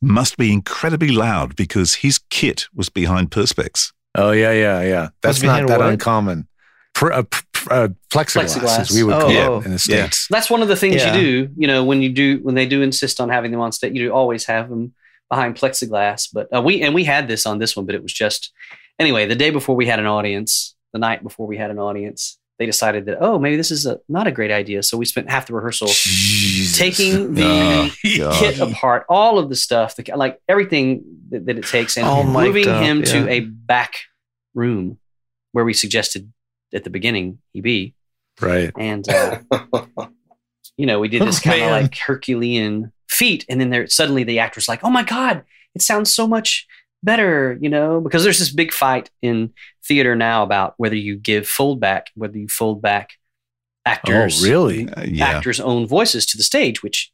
[0.00, 3.92] must be incredibly loud because his kit was behind Perspex.
[4.14, 5.08] oh yeah, yeah, yeah.
[5.22, 5.88] That's not that what?
[5.88, 6.46] uncommon.
[6.94, 8.78] Pr- uh, pr- uh, plexiglass, Plexiglass.
[8.80, 9.58] as we would Oh, call oh.
[9.60, 10.04] it in the Yeah.
[10.08, 10.26] states.
[10.30, 11.14] that's one of the things Yeah.
[11.14, 13.70] you do you know when you do when they do insist on having them on
[13.72, 14.94] stage you do always have them
[15.30, 18.12] behind plexiglass but uh, we and we had this on this one but it was
[18.12, 18.50] just
[18.98, 22.37] anyway the day before we had an audience the night before we had an audience
[22.58, 24.82] they decided that oh maybe this is a, not a great idea.
[24.82, 25.88] So we spent half the rehearsal
[26.74, 31.66] taking the Oh, kit apart all of the stuff the, like everything that, that it
[31.66, 33.94] takes and All moving up, him to a back
[34.54, 34.98] room
[35.52, 36.32] where we suggested
[36.74, 37.94] at the beginning he be.
[38.40, 38.72] Right.
[38.78, 39.38] and uh,
[40.76, 41.82] you know, we did this Oh, kind of man.
[41.82, 45.42] like Herculean feat, and then there suddenly the actor's like, "Oh my god,
[45.74, 46.66] it sounds so much
[47.02, 49.52] better," you know, because there's this big fight in
[49.84, 53.10] theater now about whether you give fold back, whether you fold back
[53.86, 54.88] actors, Oh, really?
[54.88, 55.26] Uh, yeah.
[55.26, 57.10] actors' own voices to the stage, which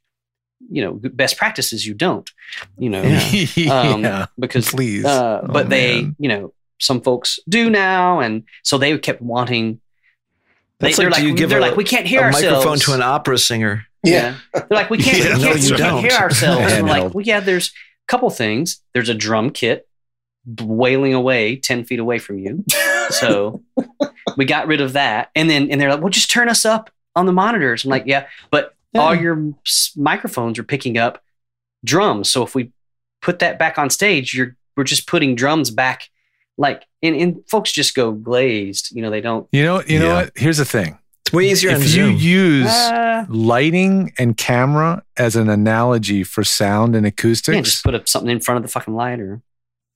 [0.71, 2.29] you know, best practices you don't,
[2.77, 3.01] you know,
[3.69, 4.25] um, yeah.
[4.39, 5.05] because Please.
[5.05, 6.15] uh, Oh, but they, man.
[6.17, 9.79] you know, some folks do now, and so they kept wanting.
[10.79, 12.65] They, That's they're like, like, you give they're a- like, we can't hear a ourselves.
[12.65, 13.85] microphone to an opera singer.
[14.03, 14.35] Yeah.
[14.53, 16.01] They're like, we can't, Yeah, we can't, you we can't don't.
[16.03, 16.73] hear ourselves.
[16.73, 17.71] And we're like, well, yeah, there's a
[18.07, 18.81] couple things.
[18.93, 19.87] There's a drum kit
[20.61, 22.63] wailing away 10 feet away from you.
[23.09, 23.63] So
[24.37, 25.31] we got rid of that.
[25.35, 27.83] And then, and they're like, well, just turn us up on the monitors.
[27.83, 29.53] I'm like, yeah, but all your
[29.97, 31.21] microphones are picking up
[31.83, 32.29] drums.
[32.29, 32.71] So if we
[33.21, 36.09] put that back on stage, you're, we're just putting drums back.
[36.57, 38.95] Like, and, and folks just go glazed.
[38.95, 39.47] You know, they don't.
[39.51, 40.31] You know, you know what?
[40.35, 40.97] Here's the thing.
[41.25, 42.15] It's way easier on Zoom.
[42.15, 47.61] If you use Uh, lighting and camera as an analogy for sound and acoustics, yeah,
[47.61, 49.41] just put up something in front of the fucking light or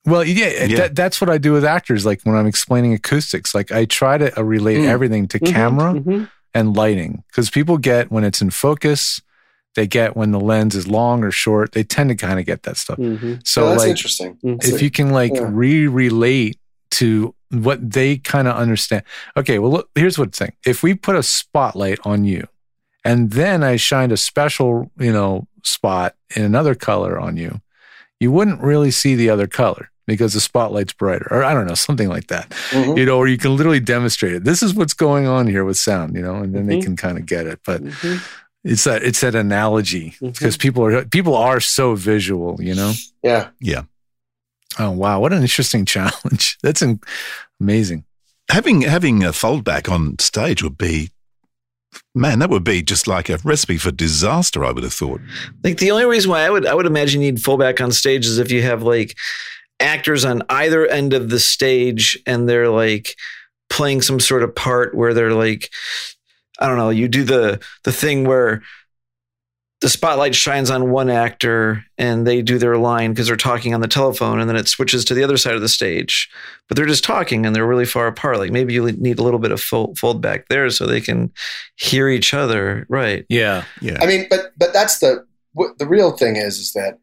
[0.05, 0.77] Well, yeah, Yeah.
[0.77, 2.05] That, that's what I do with actors.
[2.05, 4.85] Like when I'm explaining acoustics, like I try to uh, relate Mm.
[4.87, 6.29] everything to Mhm, camera mhm.
[6.53, 9.21] and lighting because people get when it's in focus,
[9.75, 11.73] they get when the lens is long or short.
[11.73, 12.97] They tend to kind of get that stuff.
[12.97, 13.45] Mhm.
[13.45, 14.37] So, Oh, that's like, interesting.
[14.41, 15.47] if you can like Yeah.
[15.51, 16.57] re-relate
[16.91, 19.03] to what they kind of understand.
[19.37, 20.53] Okay, well, look, here's what thing.
[20.65, 22.47] If we put a spotlight on you,
[23.05, 27.61] and then I shined a special, you know, spot in another color on you,
[28.19, 31.73] you wouldn't really see the other color because the spotlight's brighter, or I don't know,
[31.87, 32.49] something like that.
[32.71, 32.97] Mhm.
[32.97, 34.43] You know, or you can literally demonstrate it.
[34.43, 36.83] This is what's going on here with sound, you know, and then they Mhm.
[36.83, 37.59] can kind of get it.
[37.65, 38.21] But Mhm.
[38.63, 42.93] it's that it's that analogy because people are people are so visual, you know.
[43.23, 43.47] Yeah.
[43.59, 43.83] Yeah.
[44.77, 46.57] Oh wow, what an interesting challenge.
[46.61, 46.99] That's in-
[47.59, 48.03] amazing.
[48.51, 51.11] Having having a foldback on stage would be,
[52.15, 54.65] man, that would be just like a recipe for disaster.
[54.65, 55.21] I would have thought.
[55.63, 58.25] Like the only reason why I would I would imagine you'd need foldback on stage
[58.25, 59.15] is if you have like
[59.79, 63.15] actors on either end of the stage and they're like
[63.69, 65.69] playing some sort of part where they're like
[66.59, 68.63] I don't know, you do the the thing where
[69.81, 73.79] the spotlight shines on one actor and they do their line because they're talking on
[73.79, 76.29] the telephone and then it switches to the other side of the stage.
[76.67, 78.39] But they're just talking and they're really far apart.
[78.39, 81.31] Like maybe you need a little bit of fold, fold back there so they can
[81.77, 82.85] hear each other.
[82.89, 83.25] Right.
[83.29, 83.63] Yeah.
[83.81, 86.99] Yeah, I mean, but but that's the what the real thing is is that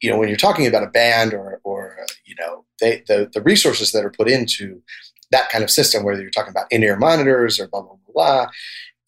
[0.00, 3.30] you know when you're talking about a band or or uh, you know they the
[3.32, 4.82] the resources that are put into
[5.30, 8.12] that kind of system, whether you're talking about in ear monitors or blah blah blah
[8.14, 8.46] blah,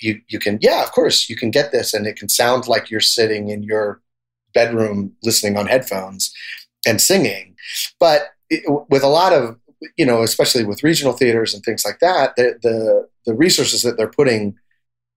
[0.00, 2.90] you you can yeah of course you can get this and it can sound like
[2.90, 4.00] you're sitting in your
[4.54, 6.32] bedroom listening on headphones
[6.86, 7.56] and singing,
[7.98, 9.58] but it, with a lot of
[9.96, 13.96] you know especially with regional theaters and things like that the the the resources that
[13.96, 14.56] they're putting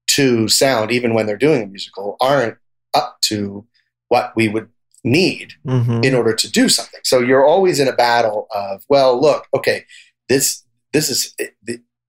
[0.08, 2.56] to sound, even when they're doing a musical, aren't
[2.94, 3.64] up to
[4.08, 4.68] what we would
[5.04, 6.02] need mm-hmm.
[6.02, 7.00] in order to do something.
[7.04, 9.84] So you're always in a battle of, well, look, okay,
[10.28, 11.34] this this is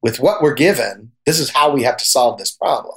[0.01, 1.11] with what we're given.
[1.25, 2.95] This is how we have to solve this problem.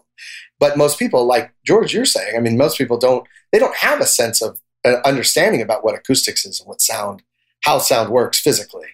[0.58, 3.26] But most people, like George, you're saying, I mean, most people don't.
[3.52, 7.22] They don't have a sense of uh, understanding about what acoustics is and what sound,
[7.64, 8.86] how sound works physically.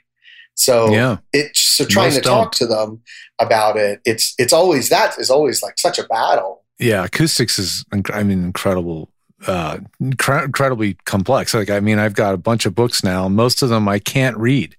[0.55, 1.19] So Yeah.
[1.33, 2.53] it's so trying Most to talk don't.
[2.55, 3.03] to them
[3.39, 4.01] about it.
[4.05, 6.65] It's it's always that is always like such a battle.
[6.79, 7.05] Yeah.
[7.05, 9.11] Acoustics is, I mean, incredible,
[9.47, 11.55] uh, incredibly complex.
[11.55, 13.29] Like, I mean, I've got a bunch of books now.
[13.29, 14.77] Most of them I can't read.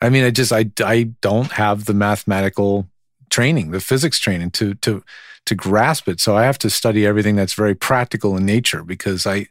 [0.00, 2.88] I mean, I just, I, I don't have the mathematical
[3.30, 5.02] training, the physics training to, to,
[5.46, 6.20] to grasp it.
[6.20, 9.46] So I have to study everything that's very practical in nature because I,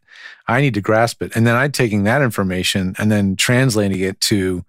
[0.47, 1.35] I need to grasp it.
[1.35, 4.63] And then I'm taking that information and then translating it to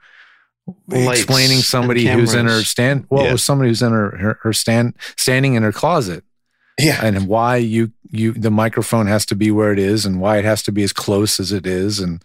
[0.89, 3.37] Lights explaining somebody who's in her stand, well, Yeah.
[3.37, 6.25] somebody who's in her, her, her stand, standing in her closet
[6.79, 10.39] Yeah, and why you you the microphone has to be where it is and why
[10.39, 12.23] it has to be as close as it is and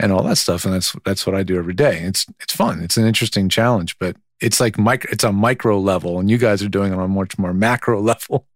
[0.00, 2.00] and all that stuff and that's that's what I do every day.
[2.02, 2.82] It's it's fun.
[2.82, 6.62] It's an interesting challenge, but it's like micro it's a micro level and you guys
[6.62, 8.46] are doing it on a much more macro level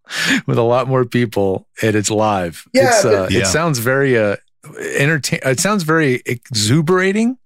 [0.47, 2.67] with a lot more people and it's live.
[2.73, 3.41] Yeah, it's, uh, Yeah.
[3.41, 4.37] it sounds very uh
[4.79, 7.39] entertain it sounds very exuberating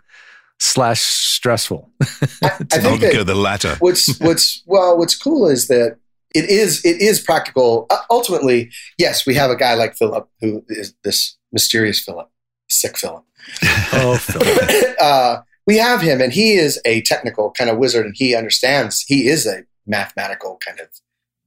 [0.58, 1.90] slash stressful.
[2.02, 2.06] I,
[2.44, 2.48] I
[2.82, 3.76] I'll think go the latter.
[3.78, 5.96] what's what's well, what's cool is that
[6.34, 7.86] it is it is practical.
[7.88, 12.28] Uh, ultimately, yes, we have a guy like Philip who is this mysterious Philip,
[12.68, 13.24] sick Philip.
[13.92, 18.34] oh, uh, we have him, and he is a technical kind of wizard, and he
[18.34, 19.02] understands.
[19.02, 20.88] He is a mathematical kind of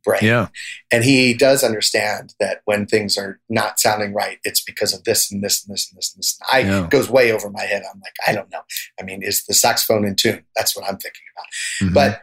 [0.03, 0.19] brain.
[0.23, 0.47] yeah.
[0.91, 5.29] And he does understand that when things are not sounding right, it's because of this
[5.31, 6.39] and this and this and this and this.
[6.51, 6.85] I Yeah.
[6.85, 7.83] it goes way over my head.
[7.93, 8.61] I'm like, I don't know.
[8.99, 10.45] I mean, is the saxophone in tune?
[10.55, 11.89] That's what I'm thinking about.
[11.91, 11.93] Mhm.
[11.93, 12.21] But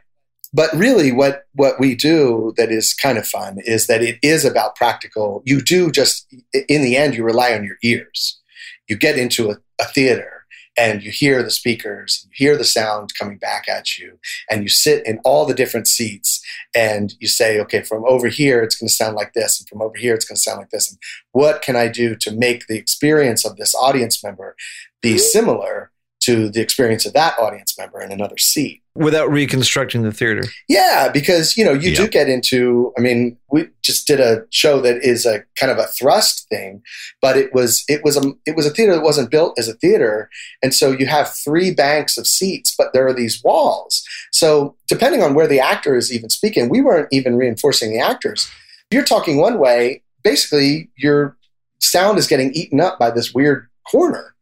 [0.55, 4.45] but really what what we do that is kind of fun is that it is
[4.47, 5.43] about practical.
[5.45, 6.27] You do just
[6.69, 8.41] in the end you rely on your ears.
[8.88, 10.37] You get into a, a theater
[10.79, 14.18] and you hear the speakers, you hear the sound coming back at you,
[14.51, 16.44] and you sit in all the different seats
[16.75, 19.81] and you say, okay, from over here it's going to sound like this, and from
[19.81, 20.90] over here it's going to sound like this.
[20.90, 20.99] And
[21.33, 24.55] what can I do to make the experience of this audience member
[25.01, 25.18] be mm-hmm.
[25.18, 25.90] similar
[26.27, 28.83] to the experience of that audience member in another seat?
[28.97, 30.43] without reconstructing the theater.
[30.69, 32.93] Yeah, because you know you do get into.
[32.99, 36.83] I mean, we just did a show that is a kind of a thrust thing,
[37.21, 39.75] but it was it was a it was a theater that wasn't built as a
[39.75, 40.31] theater,
[40.62, 44.05] and so you have three banks of seats, but there are these walls.
[44.33, 48.51] So depending on where the actor is even speaking, we weren't even reinforcing the actors.
[48.91, 51.37] If you're talking one way, basically your
[51.81, 54.36] sound is getting eaten up by this weird corner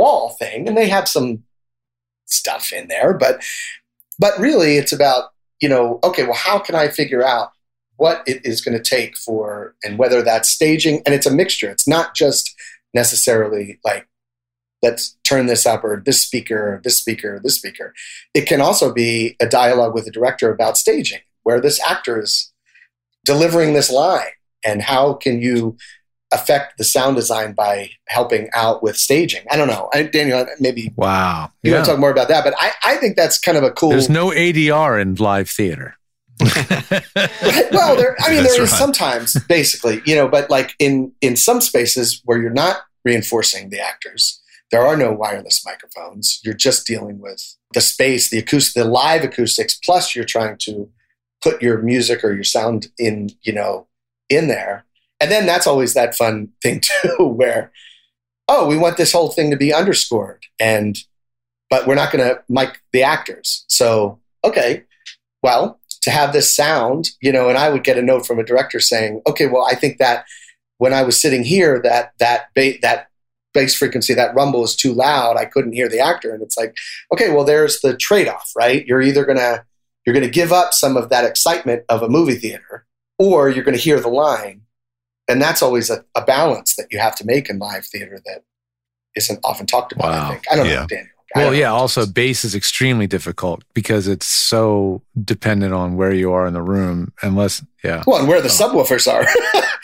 [0.00, 1.44] wall thing, and they have some
[2.26, 3.42] stuff in there, but
[4.18, 7.50] but really it's about you know okay well how can i figure out
[7.96, 11.70] what it is going to take for and whether that's staging and it's a mixture
[11.70, 12.54] it's not just
[12.94, 14.06] necessarily like
[14.82, 17.92] let's turn this up or this speaker, this speaker, this speaker.
[18.34, 22.52] It can also be a dialogue with the director about staging, where this actor is
[23.24, 24.24] delivering this line
[24.64, 25.76] and how can you
[26.32, 29.42] affect the sound design by helping out with staging.
[29.50, 29.88] I don't know.
[29.92, 31.50] I, Daniel, maybe Wow.
[31.62, 31.78] you Yeah.
[31.78, 33.90] want to talk more about that, but I, I think that's kind of a cool.
[33.90, 35.96] There's no ADR in live theater.
[37.72, 38.16] well, there.
[38.20, 38.78] I mean, That's there is right.
[38.78, 43.80] sometimes, basically, you know, but like in in some spaces where you're not reinforcing the
[43.80, 44.40] actors,
[44.70, 46.40] there are no wireless microphones.
[46.44, 49.74] You're just dealing with the space, the acoustic, the live acoustics.
[49.84, 50.88] Plus, you're trying to
[51.42, 53.86] put your music or your sound in, you know,
[54.28, 54.84] in there,
[55.20, 57.72] and then that's always that fun thing too, where
[58.48, 60.98] oh, we want this whole thing to be underscored, and
[61.68, 63.64] but we're not going to mic the actors.
[63.68, 64.84] So okay,
[65.42, 68.44] well, to have this sound, you know, and I would get a note from a
[68.44, 70.24] director saying, okay, well, I think that
[70.78, 73.08] when I was sitting here, that that ba- that
[73.52, 75.36] bass frequency, that rumble is too loud.
[75.36, 76.76] I couldn't hear the actor, and it's like,
[77.12, 78.84] okay, well, there's the trade off, right?
[78.86, 79.64] You're either gonna
[80.04, 82.86] you're gonna give up some of that excitement of a movie theater,
[83.18, 84.62] or you're gonna hear the line,
[85.30, 88.42] and that's always a, a balance that you have to make in live theater that
[89.16, 90.10] isn't often talked about.
[90.10, 90.26] Wow.
[90.26, 90.86] I think I don't know, Yeah.
[90.88, 91.06] Daniel.
[91.34, 91.70] I Well, yeah.
[91.70, 96.62] Also, bass is extremely difficult because it's so dependent on where you are in the
[96.62, 97.12] room.
[97.22, 98.02] Unless, yeah.
[98.06, 99.24] Well, and where the subwoofers are.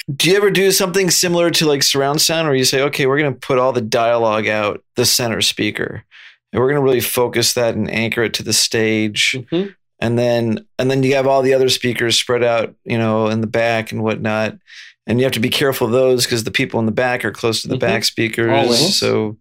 [0.17, 3.19] Do you ever do something similar to like surround sound where you say, okay, we're
[3.19, 6.05] going to put all the dialogue out the center speaker
[6.53, 9.37] and we're going to really focus that and anchor it to the stage.
[9.51, 9.75] Mhm.
[9.99, 13.41] And then, and then you have all the other speakers spread out, you know, in
[13.41, 14.59] the back and whatnot.
[15.07, 17.31] And you have to be careful of those because the people in the back are
[17.31, 17.81] close to the Mhm.
[17.81, 18.51] back speakers.
[18.51, 18.99] Always.
[18.99, 19.37] So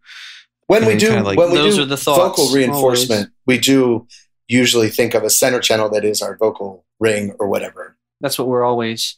[0.67, 3.32] when we do like- when we Those do are the thoughts, vocal reinforcement always.
[3.47, 4.08] we do
[4.47, 8.47] usually think of a center channel that is our vocal ring or whatever that's what
[8.47, 9.17] we're always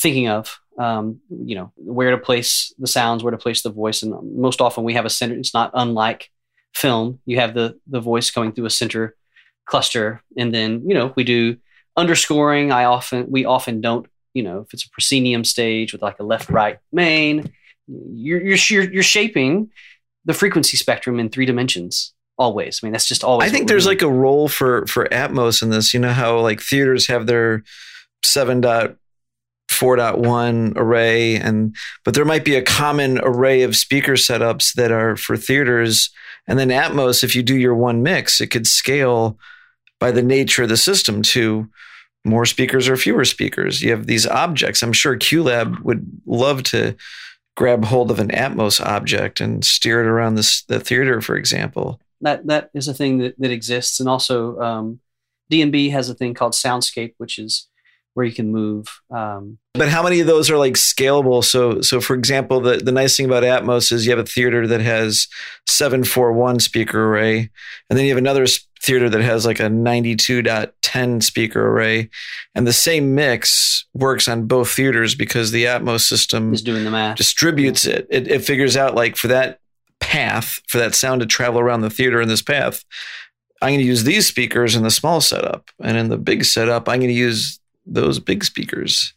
[0.00, 0.60] thinking of.
[0.78, 4.60] Um, you know, where to place the sounds, where to place the voice, and most
[4.60, 5.34] often we have a center.
[5.34, 6.30] It's not unlike
[6.74, 7.18] film.
[7.26, 9.16] You have the the voice going through a center
[9.66, 11.56] cluster, and then you know we do
[11.96, 12.70] underscoring.
[12.72, 14.06] I often we often don't.
[14.36, 17.50] You know, if it's a proscenium stage with like a left right main,
[17.88, 19.70] you're you're you're, shaping
[20.26, 22.12] the frequency spectrum in three dimensions.
[22.36, 22.80] Always.
[22.82, 23.48] I mean, that's just always.
[23.48, 25.94] I think there's like a role for for Atmos in this.
[25.94, 27.64] You know how like theaters have their
[28.22, 28.96] seven dot
[29.70, 34.74] four dot one array, and but there might be a common array of speaker setups
[34.74, 36.10] that are for theaters,
[36.46, 39.38] and then Atmos, if you do your one mix, it could scale
[39.98, 41.70] by the nature of the system to
[42.26, 43.82] more speakers or fewer speakers.
[43.82, 44.82] You have these objects.
[44.82, 46.96] I'm sure QLab would love to
[47.56, 52.00] grab hold of an Atmos object and steer it around this, the theater, for example.
[52.20, 55.00] that that is a thing that, that exists and also um,
[55.50, 57.68] d&b has a thing called soundscape which is
[58.14, 61.44] where you can move um, But how many of those are like scalable?
[61.44, 64.66] So, so for example, the, the nice thing about Atmos is you have a theater
[64.66, 65.28] that has
[65.66, 67.50] 741 speaker array,
[67.90, 68.46] and then you have another
[68.86, 72.08] theater that has like a 92.10 speaker array,
[72.54, 76.90] and the same mix works on both theaters because the Atmos system is doing the
[76.90, 78.06] math distributes it.
[78.10, 78.28] it.
[78.28, 79.58] It figures out like for that
[80.00, 82.84] path, for that sound to travel around the theater in this path,
[83.62, 86.88] I'm going to use these speakers in the small setup, and in the big setup,
[86.88, 89.14] I'm going to use those big speakers.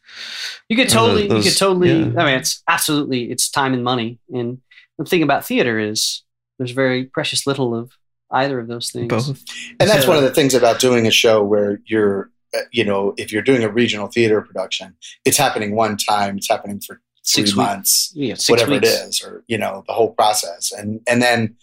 [0.70, 2.22] you could Uh, totally those- you could totally yeah.
[2.22, 4.60] i mean it's absolutely it's time and money and
[5.00, 6.24] the thing about theater is
[6.60, 7.92] there's very precious little of
[8.32, 9.44] either of those things Both.
[9.80, 12.84] and that's So- one of the things about doing a show where you're uh, you
[12.84, 17.02] know if you're doing a regional theater production it's happening one time it's happening for
[17.22, 17.70] Six three weeks.
[17.70, 18.88] months yeah six whatever weeks.
[18.90, 21.56] it is or you know the whole process and and then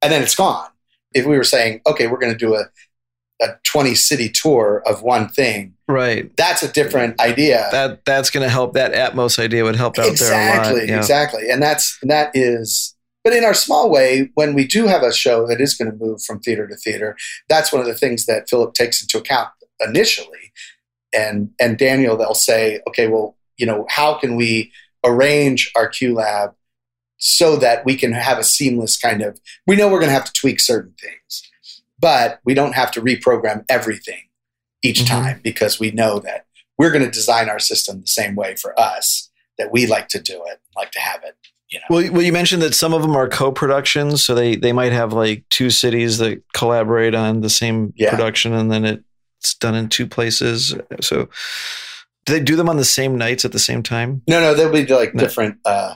[0.00, 0.68] and then it's gone
[1.12, 2.64] if we were saying okay we're going to do a
[3.42, 6.34] a 20 city tour of one thing Right.
[6.36, 8.74] that's a different idea That that's going to help.
[8.74, 10.88] That Atmos idea would help out there a exactly.
[10.88, 10.96] Yeah.
[10.98, 15.02] exactly and that's and that is but in our small way when we do have
[15.02, 17.16] a show that is going to move from theater to theater
[17.48, 19.48] that's one of the things that philip takes into account
[19.80, 20.52] initially
[21.14, 24.72] and and daniel they'll say okay well you know how can we
[25.04, 26.54] arrange our QLab
[27.18, 30.24] so that we can have a seamless kind of we know we're going to have
[30.24, 31.50] to tweak certain things
[31.98, 34.22] but we don't have to reprogram everything
[34.82, 35.06] each Mhm.
[35.08, 36.46] time because we know that
[36.78, 40.20] we're going to design our system the same way for us that we like to
[40.20, 41.36] do it like to have it
[41.72, 44.72] you know Well, well, you mentioned that some of them are co-productions, so they they
[44.72, 48.10] might have like two cities that collaborate on the same Yeah.
[48.10, 48.84] production, and then
[49.40, 50.74] it's done in two places.
[51.00, 51.28] So,
[52.26, 54.22] do they do them on the same nights at the same time?
[54.28, 55.24] no no they'll be like No.
[55.24, 55.94] different uh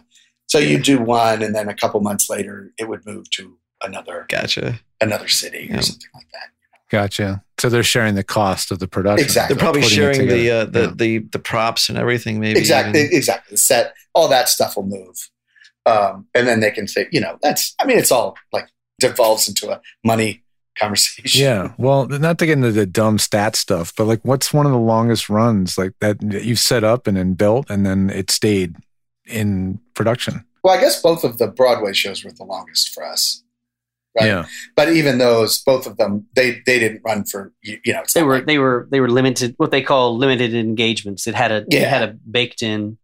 [0.48, 4.26] so you do one and then a couple months later it would move to another
[4.28, 4.80] Gotcha.
[5.00, 5.78] another city Yeah.
[5.78, 6.48] or something like that
[6.88, 7.42] Gotcha.
[7.58, 9.24] So they're sharing the cost of the production.
[9.24, 9.54] Exactly.
[9.56, 10.92] They're probably sharing the uh, the, Yeah.
[10.94, 12.38] the the props and everything.
[12.38, 13.16] Maybe exactly even.
[13.16, 15.16] exactly the set all that stuff will move
[15.86, 18.68] Um, and then they can say, you know, that's, I mean, it's all like
[18.98, 20.42] devolves into a money
[20.78, 21.40] conversation.
[21.40, 21.72] Yeah.
[21.78, 24.78] Well, not to get into the dumb stat stuff, but like, what's one of the
[24.78, 28.74] longest runs like that that you've set up and then built, and then it stayed
[29.26, 30.44] in production?
[30.64, 33.42] Well, I guess both of the Broadway shows were the longest for us.
[34.18, 34.26] Right?
[34.26, 34.46] Yeah.
[34.74, 38.02] But even those, both of them, they they didn't run for you, you know.
[38.14, 41.26] They were like- they were they were limited what they call limited engagements.
[41.26, 42.98] It had a it had a baked in,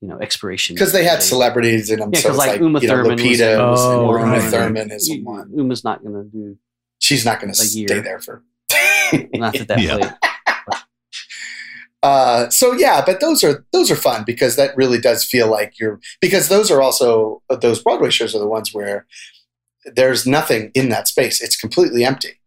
[0.00, 2.10] you know, expiration because they had celebrities in them.
[2.12, 4.20] Yeah, so 'cause it's like like, Uma you know, Thurman was Lupita in- Oh, or
[4.20, 4.50] Uma right.
[4.50, 5.50] Thurman is U- one.
[5.56, 6.56] Uma's not going to do
[7.00, 7.88] She's not going to a year.
[7.88, 8.42] stay there for.
[9.34, 10.12] not that that Yeah.
[12.02, 15.80] Uh, so yeah, but those are those are fun because that really does feel like
[15.80, 19.04] you're because those are also those Broadway shows are the ones where
[19.84, 22.38] there's nothing in that space; it's completely empty,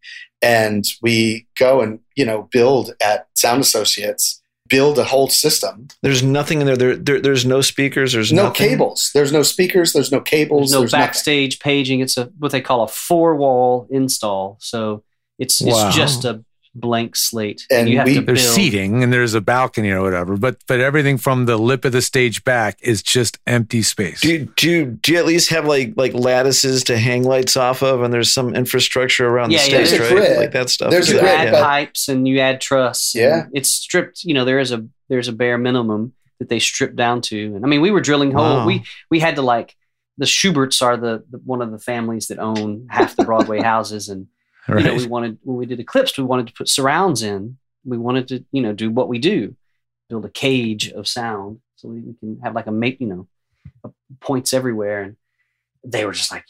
[0.41, 4.40] and we go and you know build at Sound Associates,
[4.72, 5.89] build a whole system.
[6.01, 6.78] There's nothing in there.
[6.78, 8.13] There, there there's no speakers.
[8.13, 8.69] There's no nothing.
[8.69, 9.11] cables.
[9.13, 9.93] There's no speakers.
[9.93, 10.61] There's no cables.
[10.61, 11.05] There's no there's nothing.
[11.05, 11.99] backstage paging.
[11.99, 14.57] It's a what they call a four wall install.
[14.61, 15.03] So
[15.38, 15.88] it's Wow.
[15.88, 16.43] it's just a
[16.74, 20.38] blank slate, And you have we- to There's seating and there's a balcony or whatever,
[20.38, 24.22] but but everything from the lip of the stage back is just empty space.
[24.22, 27.82] Do you, do do you at least have like like lattices to hang lights off
[27.84, 30.09] of, and there's some infrastructure around Yeah, the yeah, stage, right?
[30.11, 30.38] grid.
[30.38, 30.91] Like that stuff.
[30.91, 33.13] There's you grid, add but- pipes and you add truss.
[33.13, 33.47] Yeah.
[33.53, 34.24] it's stripped.
[34.24, 37.53] You know, there is a there's a bare minimum that they strip down to.
[37.55, 38.59] And I mean, we were drilling holes.
[38.59, 38.65] Wow.
[38.67, 39.76] We we had to like
[40.17, 44.07] the Shuberts are the, the one of the families that own half the Broadway houses,
[44.07, 44.28] and
[44.68, 47.57] you know, we wanted when we did Eclipse, we wanted to put surrounds in.
[47.84, 49.55] We wanted to you know do what we do,
[50.09, 53.28] build a cage of sound so we can have like a make you know
[54.20, 55.01] points everywhere.
[55.03, 55.16] And
[55.84, 56.45] they were just like,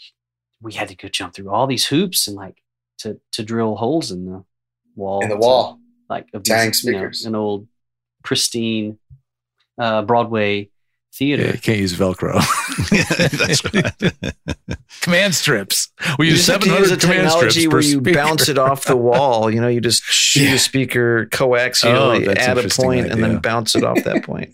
[0.62, 2.62] we had to go jump through all these hoops and like
[3.00, 4.44] to to drill holes in the
[4.96, 5.80] wall in the to- wall.
[6.10, 7.26] like of these, you know, speakers.
[7.26, 7.68] an old
[8.24, 9.00] pristine
[9.78, 10.70] uh, Broadway
[11.14, 11.44] theater.
[11.46, 12.34] Yeah, you can't use Velcro.
[13.38, 14.24] That's right.
[15.02, 15.90] command strips.
[16.18, 18.14] We use just have to use 700 a command technology strips per where you speaker.
[18.14, 19.52] bounce it off the wall.
[19.52, 20.54] You know, you just shoot Yeah.
[20.56, 24.24] a speaker Oh, coaxially that's at a interesting point and then bounce it off that
[24.24, 24.50] point.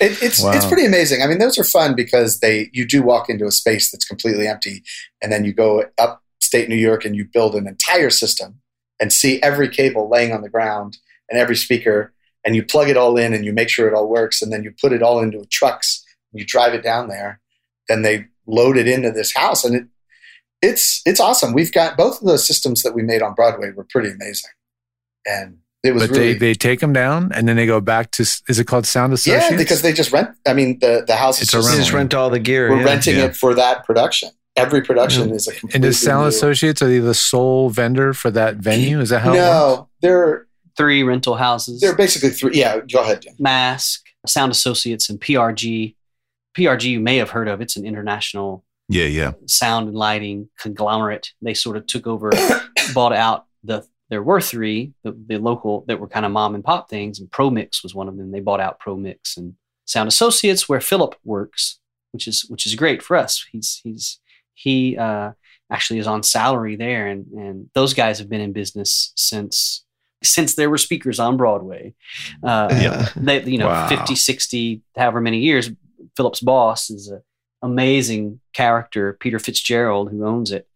[0.00, 1.22] It, it's it's pretty amazing.
[1.22, 4.46] I mean, those are fun because they you do walk into a space that's completely
[4.46, 4.82] empty,
[5.22, 8.60] and then you go upstate New York and you build an entire system
[9.00, 10.98] and see every cable laying on the ground
[11.30, 12.12] and every speaker,
[12.44, 14.62] and you plug it all in and you make sure it all works, and then
[14.62, 16.04] you put it all into trucks.
[16.32, 17.40] And you drive it down there,
[17.88, 19.84] then they load it into this house, and it
[20.60, 21.52] it's it's awesome.
[21.52, 24.50] We've got both of those systems that we made on Broadway were pretty amazing,
[25.26, 28.10] and it was But really they, they take them down and then they go back
[28.10, 29.46] to, is it called Sound Associates?
[29.52, 30.30] yeah because they just rent.
[30.46, 32.68] I mean, the the house It's is just- just rent all the gear.
[32.70, 32.84] we're yeah.
[32.84, 33.26] renting Yeah.
[33.26, 34.30] it for that production.
[34.56, 38.12] Every production is a completely and does Sound new- Associates, are they the sole vendor
[38.12, 38.98] for that venue?
[38.98, 39.40] Is that how it works?
[39.46, 40.47] No, they're
[40.78, 42.52] Three rental houses, they're basically three.
[42.54, 43.22] Yeah, go ahead.
[43.22, 43.34] Jim.
[43.38, 45.96] Masque, Sound Associates, and PRG.
[46.56, 47.60] PRG you may have heard of.
[47.60, 49.32] It's an international Yeah, yeah.
[49.46, 51.32] sound and lighting conglomerate.
[51.42, 52.30] They sort of took over,
[52.94, 53.84] bought out the.
[54.10, 57.30] There were three, the, the local that were kind of mom and pop things, and
[57.30, 58.30] ProMix was one of them.
[58.30, 59.54] They bought out ProMix and
[59.84, 61.78] Sound Associates, where Philip works,
[62.12, 63.44] which is which is great for us.
[63.52, 64.18] He's he's
[64.54, 65.32] he uh,
[65.70, 69.84] actually is on salary there, and and those guys have been in business since
[70.22, 71.94] since there were speakers on Broadway.
[72.42, 73.08] Uh, Yeah.
[73.16, 73.88] they you know Wow.
[73.88, 75.70] 50 60 however many years
[76.16, 77.22] philip's boss is an
[77.62, 80.66] amazing character peter fitzgerald who owns it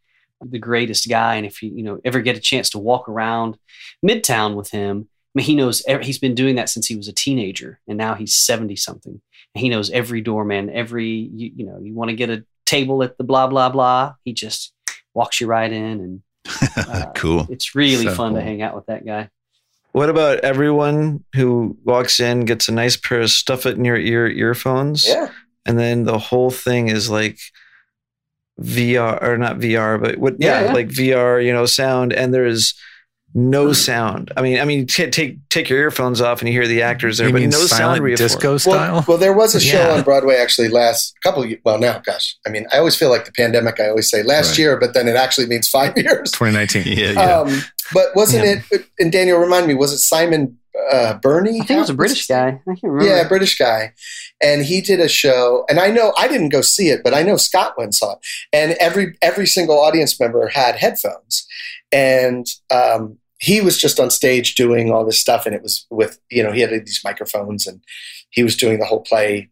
[0.40, 3.56] the greatest guy and if you you know ever get a chance to walk around
[4.04, 7.08] midtown with him I mean, he knows ev- he's been doing that since he was
[7.08, 9.20] a teenager and now he's 70 something
[9.54, 13.16] he knows every doorman every you, you know you want to get a table at
[13.18, 14.72] the blah blah blah he just
[15.14, 16.22] walks you right in and
[16.76, 17.46] uh, cool.
[17.50, 19.30] it's really So fun to hang out with that guy
[19.92, 23.96] What about everyone who walks in, gets a nice pair of stuff it in your
[23.96, 25.28] ear earphones, Yeah,
[25.66, 27.38] and then the whole thing is like
[28.60, 30.34] VR or not VR, but what?
[30.38, 30.72] Yeah, Yeah, yeah.
[30.72, 32.74] like VR, you know, sound, and there's
[33.34, 34.30] no sound.
[34.36, 37.18] I mean, I mean, t- take take your earphones off and you hear the actors
[37.18, 38.94] there, You but mean no sound disco style?
[38.94, 39.94] well, well, there was a show Yeah.
[39.94, 41.42] on Broadway actually last couple.
[41.44, 43.80] Of, well, now, gosh, I mean, I always feel like the pandemic.
[43.80, 44.58] I always say last Right.
[44.58, 46.30] year, but then it actually means five years.
[46.32, 46.84] 2019.
[46.96, 47.38] Yeah, yeah.
[47.40, 47.62] Um,
[47.94, 48.60] but wasn't Yeah.
[48.70, 48.84] it?
[48.98, 50.58] And Daniel, remind me, was it Simon
[50.90, 51.60] uh, Burney?
[51.60, 53.92] i think it was a british guy i can't remember Yeah, British guy.
[54.42, 57.22] And he did a show, and I know I didn't go see it, but I
[57.22, 58.18] know Scott went and saw it.
[58.52, 61.46] And every every single audience member had headphones,
[61.92, 66.20] and um, he was just on stage doing all this stuff, and it was with
[66.30, 67.82] you know he had these microphones, and
[68.30, 69.50] he was doing the whole play,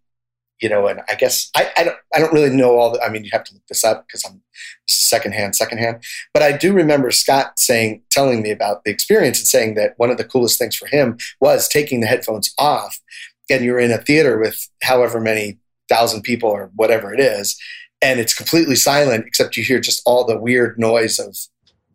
[0.62, 0.86] you know.
[0.86, 3.02] And I guess I, I don't I don't really know all the.
[3.02, 4.40] I mean, you have to look this up because I'm
[4.88, 6.04] secondhand, secondhand.
[6.32, 10.10] But I do remember Scott saying, telling me about the experience, and saying that one
[10.10, 13.00] of the coolest things for him was taking the headphones off
[13.50, 17.60] and you're in a theater with however many thousand people or whatever it is
[18.00, 21.36] and it's completely silent except you hear just all the weird noise of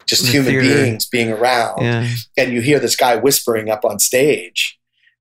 [0.08, 0.84] just The human theater.
[0.84, 2.08] beings being around Yeah.
[2.38, 4.78] and you hear this guy whispering up on stage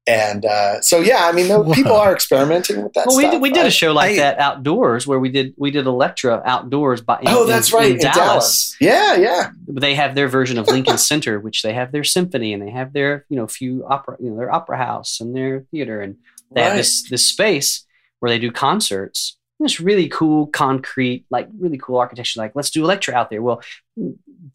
[0.06, 3.40] and uh, so yeah i mean there, people are experimenting with that well, we did,
[3.40, 6.42] we did I- a show like I- that outdoors where we did we did Electra
[6.44, 8.76] outdoors by in, oh that's in- right in, Dallas.
[8.80, 12.62] yeah yeah They have their version of Lincoln Center, which they have their symphony and
[12.62, 16.02] they have their you know few opera you know their opera house and their theater
[16.02, 16.16] and
[16.54, 17.84] they have this this space
[18.20, 19.38] where they do concerts.
[19.60, 22.40] This really cool, concrete, like really cool architecture.
[22.40, 23.40] Like let's do Electra out there.
[23.40, 23.62] Well,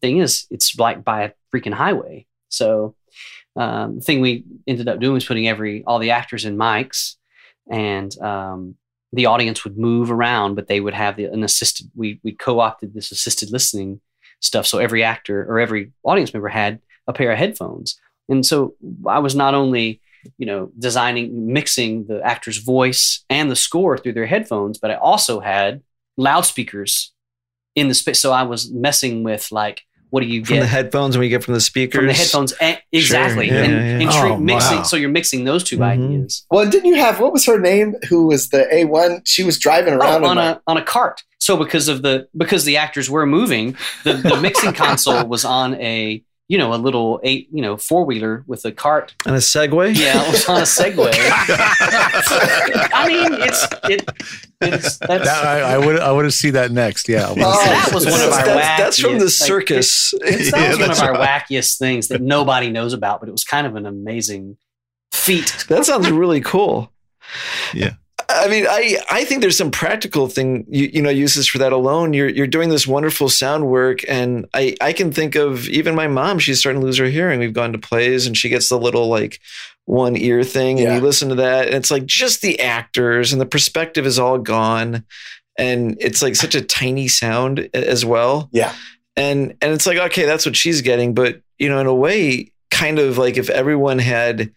[0.00, 2.26] thing is, it's like by a freaking highway.
[2.48, 2.94] So
[3.56, 7.16] um, the thing we ended up doing was putting every all the actors in mics,
[7.70, 8.76] and um,
[9.12, 11.90] the audience would move around, but they would have the, an assisted.
[11.94, 14.00] We we co-opted this assisted listening
[14.40, 18.74] stuff, so every actor or every audience member had a pair of headphones, and so
[19.06, 20.00] I was not only
[20.38, 24.94] you know designing mixing the actor's voice and the score through their headphones, but I
[24.94, 25.82] also had
[26.16, 27.12] loudspeakers
[27.74, 28.20] in the space.
[28.20, 31.28] So I was messing with like what do you From get the headphones when we
[31.28, 31.96] get from the speakers.
[31.98, 34.00] from the headphones and, exactly Yeah, and, yeah, yeah.
[34.00, 34.82] and tre- Oh, mixing wow.
[34.82, 35.82] so you're mixing those 2 Mhm.
[35.84, 39.56] ideas well didn't you have what was her name who was the a1 she was
[39.56, 42.76] driving around oh, on like- a on a cart so because of the because the
[42.76, 47.48] actors were moving the, the mixing console was on a you know a little eight
[47.52, 49.96] you know four wheeler with a cart and a Segway.
[49.96, 51.12] yeah it was on a segway
[52.92, 54.04] i mean it's it
[54.60, 57.08] it's that's That, I, I would I would have seen that next.
[57.08, 57.28] Yeah.
[57.30, 60.14] Oh, that was one of our that's, that's from the wackiest, like, circus.
[60.22, 61.42] it's, that Yeah, was one of our right.
[61.48, 64.56] wackiest things that nobody knows about but it was kind of an amazing
[65.12, 66.92] feat that sounds really cool.
[67.72, 67.94] Yeah.
[68.44, 71.72] I mean, I, I think there's some practical thing you, you know uses for that
[71.72, 72.12] alone.
[72.12, 76.06] You're you're doing this wonderful sound work, and I I can think of even my
[76.08, 76.38] mom.
[76.38, 77.40] She's starting to lose her hearing.
[77.40, 79.40] We've gone to plays, and she gets the little like
[79.86, 80.94] one ear thing, and Yeah.
[80.96, 84.38] you listen to that, and it's like just the actors, and the perspective is all
[84.38, 85.04] gone,
[85.58, 88.48] and it's like such a tiny sound as well.
[88.52, 88.72] yeah
[89.16, 92.52] and and it's like okay that's what she's getting but you know in a way
[92.70, 94.52] kind of like if everyone had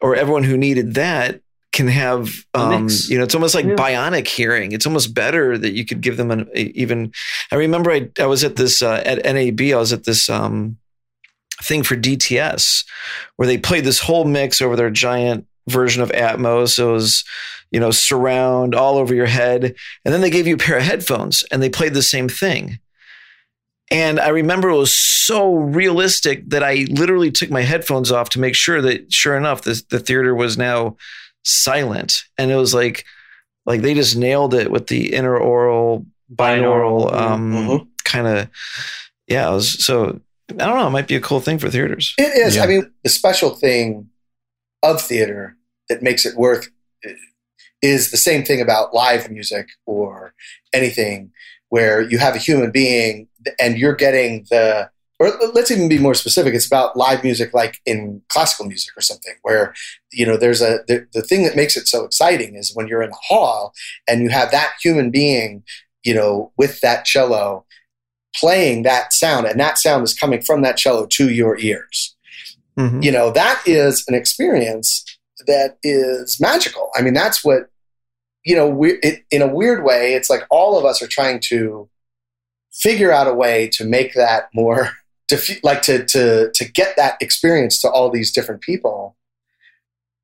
[0.00, 1.40] or everyone who needed that
[1.74, 3.74] can have um you know it's almost like Yeah.
[3.74, 4.72] bionic hearing.
[4.72, 7.12] It's almost better that you could give them an a, even
[7.52, 10.76] i remember i i was at this uh, at nab i was at this um
[11.62, 12.84] thing for dts
[13.36, 16.78] where they played this whole mix over their giant version of atmos.
[16.78, 17.24] It was
[17.70, 19.74] you know surround all over your head.
[20.04, 22.78] And then they gave you a pair of headphones and they played the same thing.
[23.90, 28.40] And I remember it was so realistic that I literally took my headphones off to
[28.40, 30.96] make sure that, sure enough, the, the theater was now
[31.44, 32.24] silent.
[32.38, 33.04] And it was like,
[33.66, 37.88] like they just nailed it with the interaural, binaural, Binaural, um, mhm.
[38.04, 38.48] kind of.
[39.26, 40.20] Yeah, it was so.
[40.50, 40.86] I don't know.
[40.86, 42.14] It might be a cool thing for theaters.
[42.18, 42.56] It is.
[42.56, 42.64] Yeah.
[42.64, 44.10] I mean, the special thing
[44.82, 45.56] of theater
[45.88, 46.68] that makes it worth
[47.80, 50.34] is the same thing about live music or
[50.72, 51.32] anything
[51.70, 53.28] where you have a human being
[53.60, 54.90] and you're getting the
[55.20, 59.00] or let's even be more specific it's about live music like in classical music or
[59.00, 59.72] something where
[60.12, 63.02] you know there's a the, the thing that makes it so exciting is when you're
[63.02, 63.72] in a hall
[64.08, 65.62] and you have that human being
[66.02, 67.64] you know with that cello
[68.34, 72.16] playing that sound and that sound is coming from that cello to your ears
[72.76, 73.04] Mhm.
[73.04, 75.04] you know that is an experience
[75.46, 77.68] that is magical i mean that's what
[78.44, 81.38] you know we it, in a weird way it's like all of us are trying
[81.38, 81.88] to
[82.72, 84.90] figure out a way to make that more
[85.28, 89.16] to like to to to get that experience to all these different people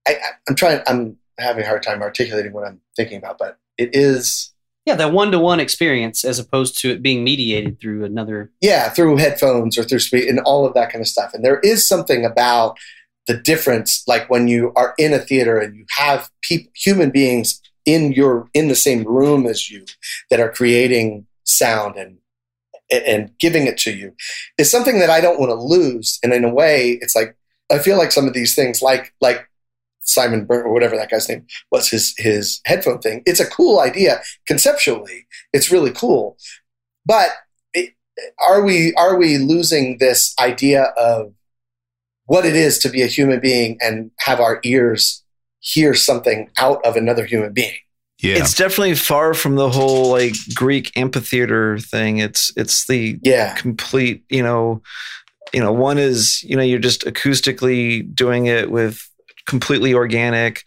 [0.06, 0.16] I,
[0.48, 4.52] i'm trying i'm having a hard time articulating what i'm thinking about but it is
[4.86, 9.78] yeah that one-to-one experience as opposed to it being mediated through another yeah through headphones
[9.78, 11.32] or through speed and all of that kind of stuff.
[11.34, 12.78] And there is something about
[13.26, 17.60] the difference like when you are in a theater and you have peop human beings
[17.86, 19.84] in your in the same room as you
[20.30, 22.18] that are creating sound and
[22.90, 24.12] and giving it to you
[24.58, 26.18] is something that I don't want to lose.
[26.22, 27.36] And in a way it's like
[27.70, 29.48] I feel like some of these things like like
[30.02, 33.80] Simon Bur- or whatever that guy's name was his his headphone thing it's a cool
[33.80, 35.26] idea conceptually.
[35.52, 36.36] It's really cool.
[37.06, 37.30] But
[38.38, 41.32] are we are we losing this idea of
[42.26, 45.24] what it is to be a human being and have our ears
[45.60, 47.76] hear something out of another human being
[48.22, 48.36] Yeah.
[48.38, 52.18] It's definitely far from the whole like Greek amphitheater thing.
[52.18, 54.82] It's it's the yeah complete you know
[55.52, 59.08] you know one is you know you're just acoustically doing it with
[59.46, 60.64] completely organic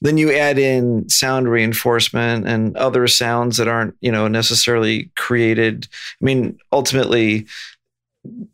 [0.00, 5.88] then you add in sound reinforcement and other sounds that aren't you know necessarily created
[6.20, 7.46] i mean ultimately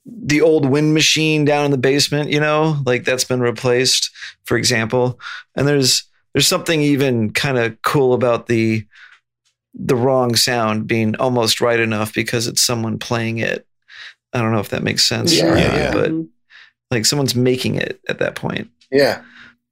[0.04, 4.10] the old wind machine down in the basement you know like that's been replaced
[4.44, 5.20] for example
[5.54, 8.84] and there's there's something even kind of cool about the
[9.74, 13.66] the wrong sound being almost right enough because it's someone playing it.
[14.32, 15.92] I don't know if that makes sense, Yeah, or yeah, not, yeah.
[15.92, 16.28] but Mhm.
[16.90, 18.68] like someone's making it at that point.
[18.90, 19.22] Yeah.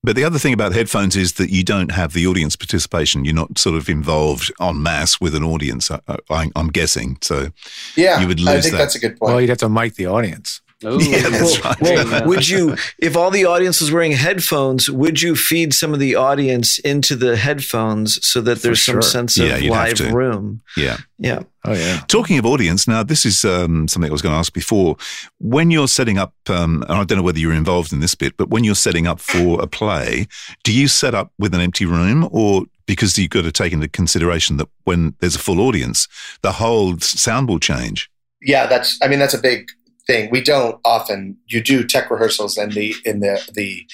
[0.05, 3.25] But the other thing about headphones is that you don't have the audience participation.
[3.25, 5.91] You're not sort of involved en masse with an audience.
[5.91, 6.01] I,
[6.31, 7.19] I, I'm guessing.
[7.21, 7.49] So
[7.97, 8.21] Yeah.
[8.21, 8.79] You would I lose think that.
[8.79, 9.33] that's a good point.
[9.33, 10.61] Well, you'd have to mic the audience.
[10.85, 10.99] Ooh.
[11.03, 11.77] Yeah, that's right.
[11.81, 12.27] There you go.
[12.27, 16.15] Would you, if all the audience was wearing headphones, would you feed some of the
[16.15, 20.13] audience into the headphones so that there's some sense of Yeah, you'd have live to.
[20.15, 20.61] room?
[20.77, 20.99] yeah.
[21.19, 21.41] Yeah.
[21.65, 22.01] Oh yeah.
[22.07, 24.97] Talking of audience, now this is um, something I was going to ask before.
[25.41, 28.37] When you're setting up, um, and I don't know whether you're involved in this bit,
[28.37, 30.27] but when you're setting up for a play,
[30.63, 33.89] do you set up with an empty room, or because you've got to take into
[33.89, 36.07] consideration that when there's a full audience,
[36.43, 38.09] the whole sound will change?
[38.41, 39.67] yeah that's i mean that's a big
[40.09, 43.87] thing we don't often you do tech rehearsals and the in the the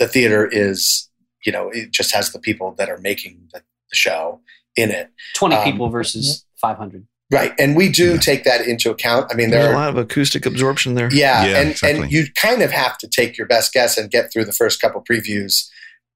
[0.00, 1.08] the theater is
[1.44, 3.58] you know it just has the people that are making the,
[3.90, 4.40] the show
[4.76, 7.06] in it 20 Um, people versus 500.
[7.30, 8.20] right and we do Yeah.
[8.20, 11.08] take that into account i mean There's there a lot of acoustic absorption there.
[11.12, 12.02] yeah, Yeah, and exactly.
[12.04, 14.80] and you kind of have to take your best guess and get through the first
[14.80, 15.68] couple previews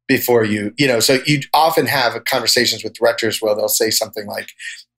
[0.09, 4.27] before you you know so you often have conversations with directors where they'll say something
[4.27, 4.49] like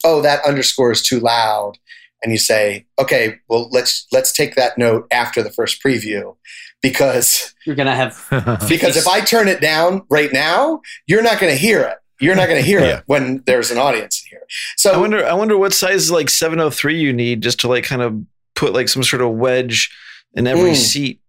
[0.05, 1.78] oh that underscore is too loud
[2.22, 6.34] and you say okay well let's let's take that note after the first preview
[6.82, 8.24] because You're going to have
[8.68, 12.34] because if i turn it down right now you're not going to hear it you're
[12.36, 12.98] not going to hear Yeah.
[12.98, 14.42] it when there's an audience here
[14.76, 15.26] so I wonder.
[15.26, 18.14] I wonder what size like 703 you need just to like kind of
[18.54, 19.90] put like some sort of wedge
[20.34, 20.76] in every Mm.
[20.76, 21.20] seat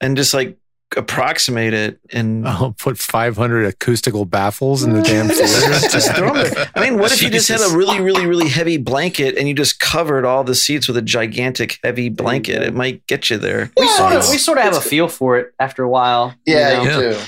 [0.00, 0.56] and just like
[0.96, 5.88] approximate it and I'll oh, put 500 acoustical baffles in the damn theater.
[5.88, 6.70] just throw 'em there.
[6.74, 9.54] I mean, what if you just had a really, really, really heavy blanket and you
[9.54, 12.62] just covered all the seats with a gigantic heavy blanket?
[12.62, 13.70] It might get you there.
[13.76, 16.34] we sort of we sort of have a feel for it after a while.
[16.46, 16.82] you yeah know?
[16.84, 17.12] Yeah.
[17.12, 17.18] do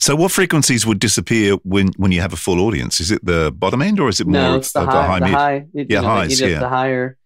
[0.00, 3.00] So, what frequencies would disappear when, when you have a full audience?
[3.00, 5.18] Is it the bottom end or is it more No, of it's the of high.
[5.18, 5.34] The mid?
[5.34, 5.54] high.
[5.54, 6.60] it- Yeah, you know, highs, yeah.
[6.60, 7.16] The higher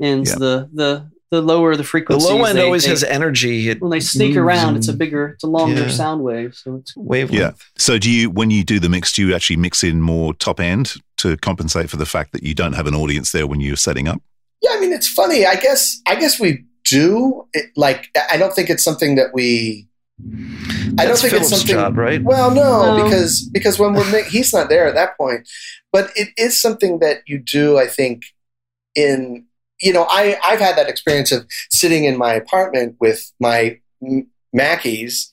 [0.00, 0.30] ends.
[0.30, 0.36] Yeah.
[0.38, 2.26] The the the lower the frequency.
[2.26, 3.68] The low end they, always they- has energy.
[3.68, 4.76] It when they sneak moves around.
[4.76, 5.88] It's a bigger, it's a longer Yeah.
[5.90, 6.54] sound wave.
[6.54, 7.38] So it's wavelength.
[7.40, 7.50] Yeah.
[7.76, 10.58] So, do you when you do the mix, do you actually mix in more top
[10.60, 13.76] end to compensate for the fact that you don't have an audience there when you're
[13.76, 14.22] setting up?
[14.62, 15.44] Yeah, I mean, it's funny.
[15.46, 17.46] I guess I guess we do.
[17.52, 19.86] It, like, I don't think it's something that we.
[20.20, 21.76] I don't That's think Philip's it's something.
[21.76, 22.20] job, right?
[22.24, 23.04] Well, no, No.
[23.04, 25.48] because because when we're he's not there at that point,
[25.92, 27.78] but it is something that you do.
[27.78, 28.22] I think
[28.96, 29.44] in
[29.80, 33.78] you know I I've had that experience of sitting in my apartment with my
[34.56, 35.28] Mackies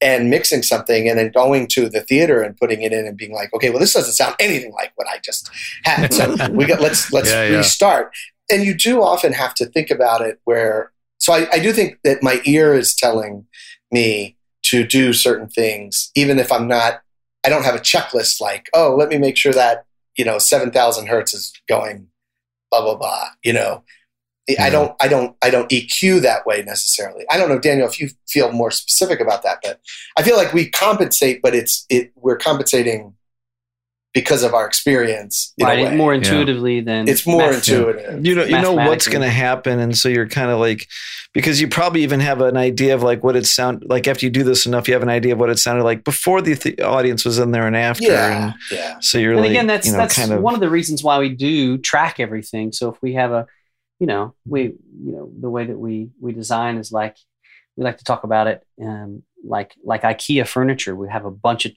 [0.00, 3.32] and mixing something and then going to the theater and putting it in and being
[3.32, 5.50] like, okay, well, this doesn't sound anything like what I just
[5.84, 6.12] had.
[6.14, 7.56] So we got let's let's Yeah, yeah.
[7.58, 8.12] restart.
[8.50, 11.98] And you do often have to think about it where so I, I do think
[12.04, 13.46] that my ear is telling
[13.90, 17.00] me to do certain things, even if I'm not
[17.44, 19.84] I don't have a checklist like, oh, let me make sure that,
[20.16, 22.08] you know, seven thousand hertz is going
[22.70, 23.28] blah blah blah.
[23.42, 23.84] You know.
[24.58, 27.26] I don't I don't I don't EQ that way necessarily.
[27.30, 29.78] I don't know, Daniel, if you feel more specific about that, but
[30.16, 33.12] I feel like we compensate, but it's it we're compensating
[34.14, 35.52] because of our experience.
[35.58, 35.96] In a right way.
[35.96, 36.18] more Yeah.
[36.18, 38.24] intuitively than it's more math- intuitive.
[38.26, 40.86] You know, you know what's going to happen, and so you're kind of like,
[41.34, 44.30] because you probably even have an idea of like what it sound like after you
[44.30, 44.88] do this enough.
[44.88, 47.50] You have an idea of what it sounded like before the th- audience was in
[47.50, 48.04] there and after.
[48.04, 48.44] Yeah.
[48.46, 48.96] And Yeah.
[49.00, 51.04] so you're and like, again, that's you know, that's kind of one of the reasons
[51.04, 52.72] why we do track everything.
[52.72, 53.46] So if we have a,
[54.00, 57.16] you know, we you know the way that we we design is like
[57.76, 60.96] we like to talk about it, um, like like IKEA furniture.
[60.96, 61.72] We have a bunch of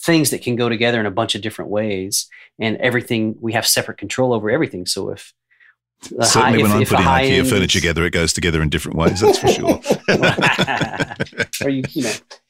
[0.00, 2.28] things that can go together in a bunch of different ways,
[2.60, 4.86] and everything we have separate control over everything.
[4.86, 5.32] So if
[6.02, 8.68] Certainly, high- when if- I'm if putting IKEA end furniture together, it goes together in
[8.68, 9.20] different ways.
[9.20, 9.80] That's for sure.
[11.64, 12.04] or you, you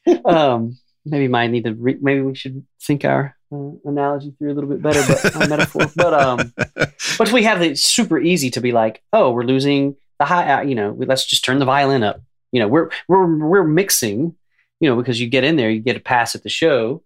[0.07, 1.75] know, um, maybe might need to.
[1.75, 5.49] Re- maybe we should think our uh, analogy through a little bit better, but uh,
[5.49, 5.87] metaphor.
[5.95, 6.53] But um,
[7.19, 10.53] but we have it super easy to be like, oh, we're losing the high.
[10.53, 12.21] Uh, you know, we, let's just turn the violin up.
[12.53, 14.35] You know, we're we're we're mixing.
[14.81, 17.03] You know, because you get in there, you get a pass at the show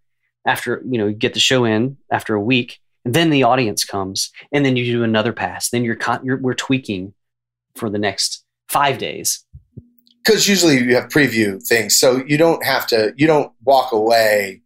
[0.47, 3.85] after you know you get the show in after a week, and then the audience
[3.85, 5.71] comes, and then you do another pass.
[5.71, 7.15] Then you're con- you're we're tweaking
[7.77, 9.45] for the next five days.
[10.25, 13.13] because usually you have preview things, so you don't have to.
[13.17, 14.63] You don't walk away.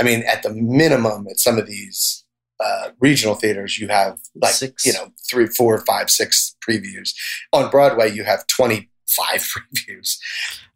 [0.00, 2.24] I mean, at the minimum, at some of these
[2.58, 4.86] uh, regional theaters, you have like Six.
[4.86, 7.10] you know three, four, five, six previews.
[7.52, 9.40] On Broadway, you have twenty five
[9.76, 10.18] previews.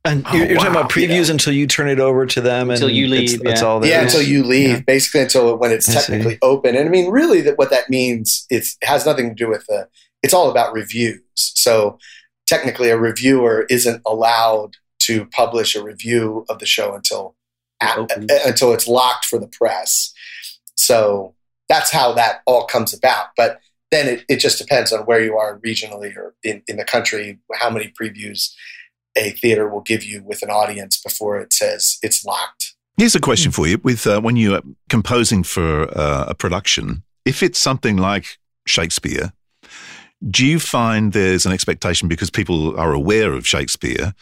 [0.07, 1.33] And Oh, you're, you're talking about previews Yeah.
[1.33, 3.67] until you turn it over to them Until and you it's- leave, That's yeah.
[3.67, 4.15] all there yeah, is.
[4.15, 4.81] until you leave, Yeah.
[4.81, 5.99] basically until when it's I see.
[6.13, 6.77] technically open.
[6.77, 9.67] And I mean, really, that what that means it's, it has nothing to do with
[9.67, 9.89] the.
[10.23, 11.21] It's all about reviews.
[11.35, 11.99] So
[12.47, 17.35] technically, a reviewer isn't allowed to publish a review of the show until
[17.83, 20.13] It a- until it's locked for the press.
[20.77, 21.35] So
[21.69, 23.27] that's how that all comes about.
[23.37, 26.85] But then it, it just depends on where you are regionally or in, in the
[26.85, 28.53] country, how many previews
[29.17, 32.75] a theater will give you with an audience before it says it's locked.
[32.97, 37.43] Here's a question for you: With uh, when you're composing for uh, a production, if
[37.43, 39.33] it's something like Shakespeare,
[40.29, 44.15] do you find there's an expectation because people are aware of Shakespeare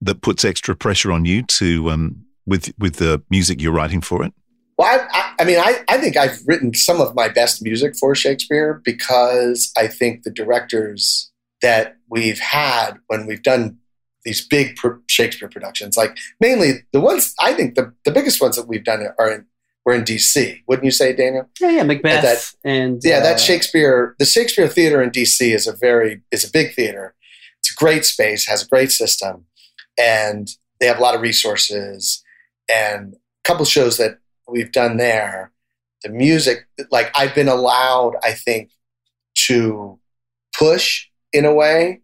[0.00, 4.24] that puts extra pressure on you to um, with with the music you're writing for
[4.24, 4.32] it?
[4.78, 7.96] Well, I, I, I mean, I, I think I've written some of my best music
[7.96, 11.30] for Shakespeare because I think the directors
[11.62, 13.78] that we've had when we've done
[14.26, 18.56] these big pr- Shakespeare productions, like mainly the ones I think the, the biggest ones
[18.56, 19.46] that we've done are in
[19.86, 20.62] were in DC.
[20.66, 21.48] Wouldn't you say, Daniel?
[21.60, 25.68] Yeah, yeah, Macbeth that- and Yeah, uh, that Shakespeare, the Shakespeare Theater in DC is
[25.68, 27.14] a very is a big theater.
[27.60, 29.46] It's a great space, has a great system,
[29.96, 30.48] and
[30.80, 32.22] they have a lot of resources.
[32.68, 34.18] And a couple shows that
[34.48, 35.52] we've done there,
[36.02, 38.72] the music, like I've been allowed, I think,
[39.46, 40.00] to
[40.58, 42.00] push in a way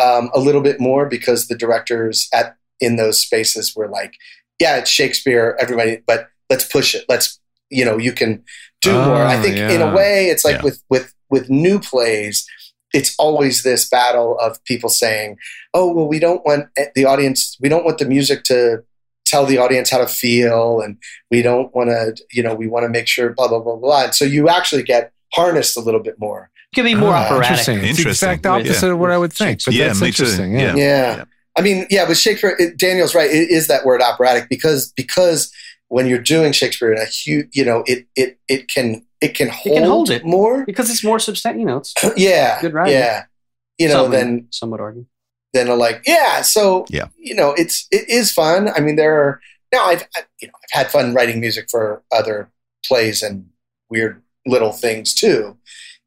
[0.00, 4.14] um, a little bit more because the directors at in those spaces were like,
[4.60, 7.04] yeah, it's Shakespeare, everybody, but let's push it.
[7.08, 7.38] Let's
[7.70, 8.44] you know, you can
[8.82, 9.16] do more.
[9.24, 10.62] I Oh, think in a way, it's like Yeah.
[10.64, 12.46] with with with new plays,
[12.92, 15.38] it's always this battle of people saying,
[15.72, 17.56] "Oh, well, we don't want the audience.
[17.60, 18.84] We don't want the music to
[19.24, 20.98] tell the audience how to feel, and
[21.30, 24.04] we don't want to, you know, we want to make sure blah blah blah blah."
[24.04, 26.50] And so you actually get harnessed a little bit more.
[26.74, 27.50] It could be more Ah, operatic.
[27.68, 27.84] Interesting.
[27.88, 28.92] It's the exact opposite Yeah.
[28.92, 29.60] of what I would think.
[29.64, 30.52] But Yeah, that's interesting.
[30.54, 30.60] Yeah.
[30.60, 30.76] Yeah.
[30.76, 31.16] Yeah.
[31.16, 31.24] Yeah.
[31.56, 33.30] I mean, yeah, with Shakespeare, it, Daniel's right.
[33.30, 35.52] It is that word operatic because because
[35.88, 39.48] when you're doing Shakespeare in a huge, you know, it it it can it can
[39.48, 40.24] hold, can hold it.
[40.24, 40.64] more.
[40.66, 41.60] because it's more substantial.
[41.60, 42.94] You know, it's Yeah, Good writing.
[42.94, 43.24] Yeah,
[43.78, 45.06] you know, some, then some would argue.
[45.52, 46.42] then a like yeah.
[46.42, 47.06] So Yeah.
[47.16, 48.68] you know, it's it is fun.
[48.76, 49.40] I mean, there are
[49.72, 52.50] now I've I- you know I've had fun writing music for other
[52.84, 53.46] plays and
[53.90, 55.56] weird little things too.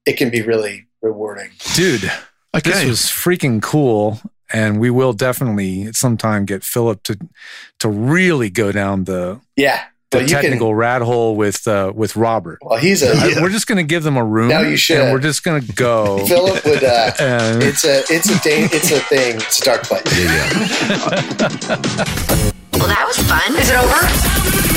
[0.08, 1.49] It can be really rewarding.
[1.76, 2.10] Dude,
[2.55, 2.72] Okay.
[2.72, 4.20] this was freaking cool.
[4.53, 7.18] And we will definitely at some time get Philip to
[7.80, 11.91] to really go down the, Yeah, the Well, you can- technical rat hole with uh,
[11.93, 12.60] with Robert.
[12.62, 14.47] well, he's a I- we're just going to give them a room.
[14.47, 14.99] No, you should.
[15.01, 16.26] And we're just going to go.
[16.28, 16.82] Philip would.
[16.82, 19.36] Uh, and it's a it's a da- it's a thing.
[19.36, 20.03] It's a dark place.
[22.72, 23.53] Well, that was fun.
[23.60, 24.77] Is it over?